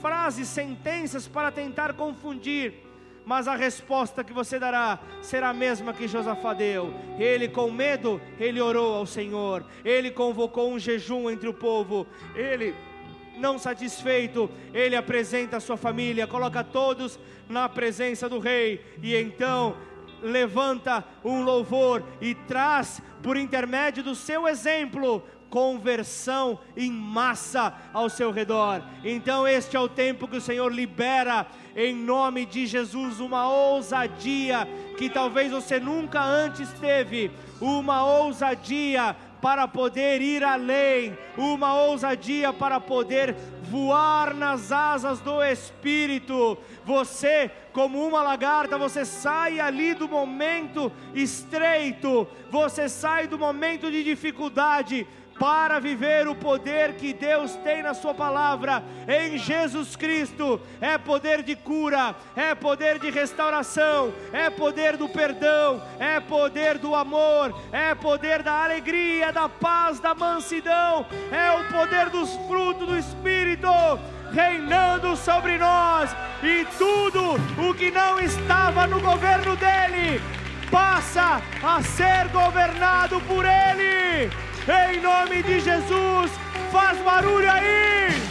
[0.00, 2.89] frases, sentenças para tentar confundir
[3.30, 6.92] mas a resposta que você dará será a mesma que Josafá deu.
[7.16, 12.74] Ele, com medo, ele orou ao Senhor, ele convocou um jejum entre o povo, ele
[13.38, 19.76] não satisfeito, ele apresenta a sua família, coloca todos na presença do rei, e então
[20.20, 28.30] levanta um louvor e traz, por intermédio do seu exemplo, conversão em massa ao seu
[28.30, 28.82] redor.
[29.04, 31.46] Então, este é o tempo que o Senhor libera,
[31.76, 37.30] em nome de Jesus, uma ousadia que talvez você nunca antes teve
[37.60, 46.58] uma ousadia para poder ir além, uma ousadia para poder voar nas asas do Espírito.
[46.84, 54.04] Você, como uma lagarta, você sai ali do momento estreito, você sai do momento de
[54.04, 55.06] dificuldade,
[55.40, 60.60] para viver o poder que Deus tem na Sua palavra, em Jesus Cristo.
[60.82, 66.94] É poder de cura, é poder de restauração, é poder do perdão, é poder do
[66.94, 72.98] amor, é poder da alegria, da paz, da mansidão, é o poder dos frutos do
[72.98, 73.66] Espírito
[74.32, 77.36] reinando sobre nós, e tudo
[77.66, 80.20] o que não estava no governo dele
[80.70, 84.49] passa a ser governado por ele.
[84.70, 86.30] Em nome de Jesus,
[86.70, 88.22] faz barulho aí!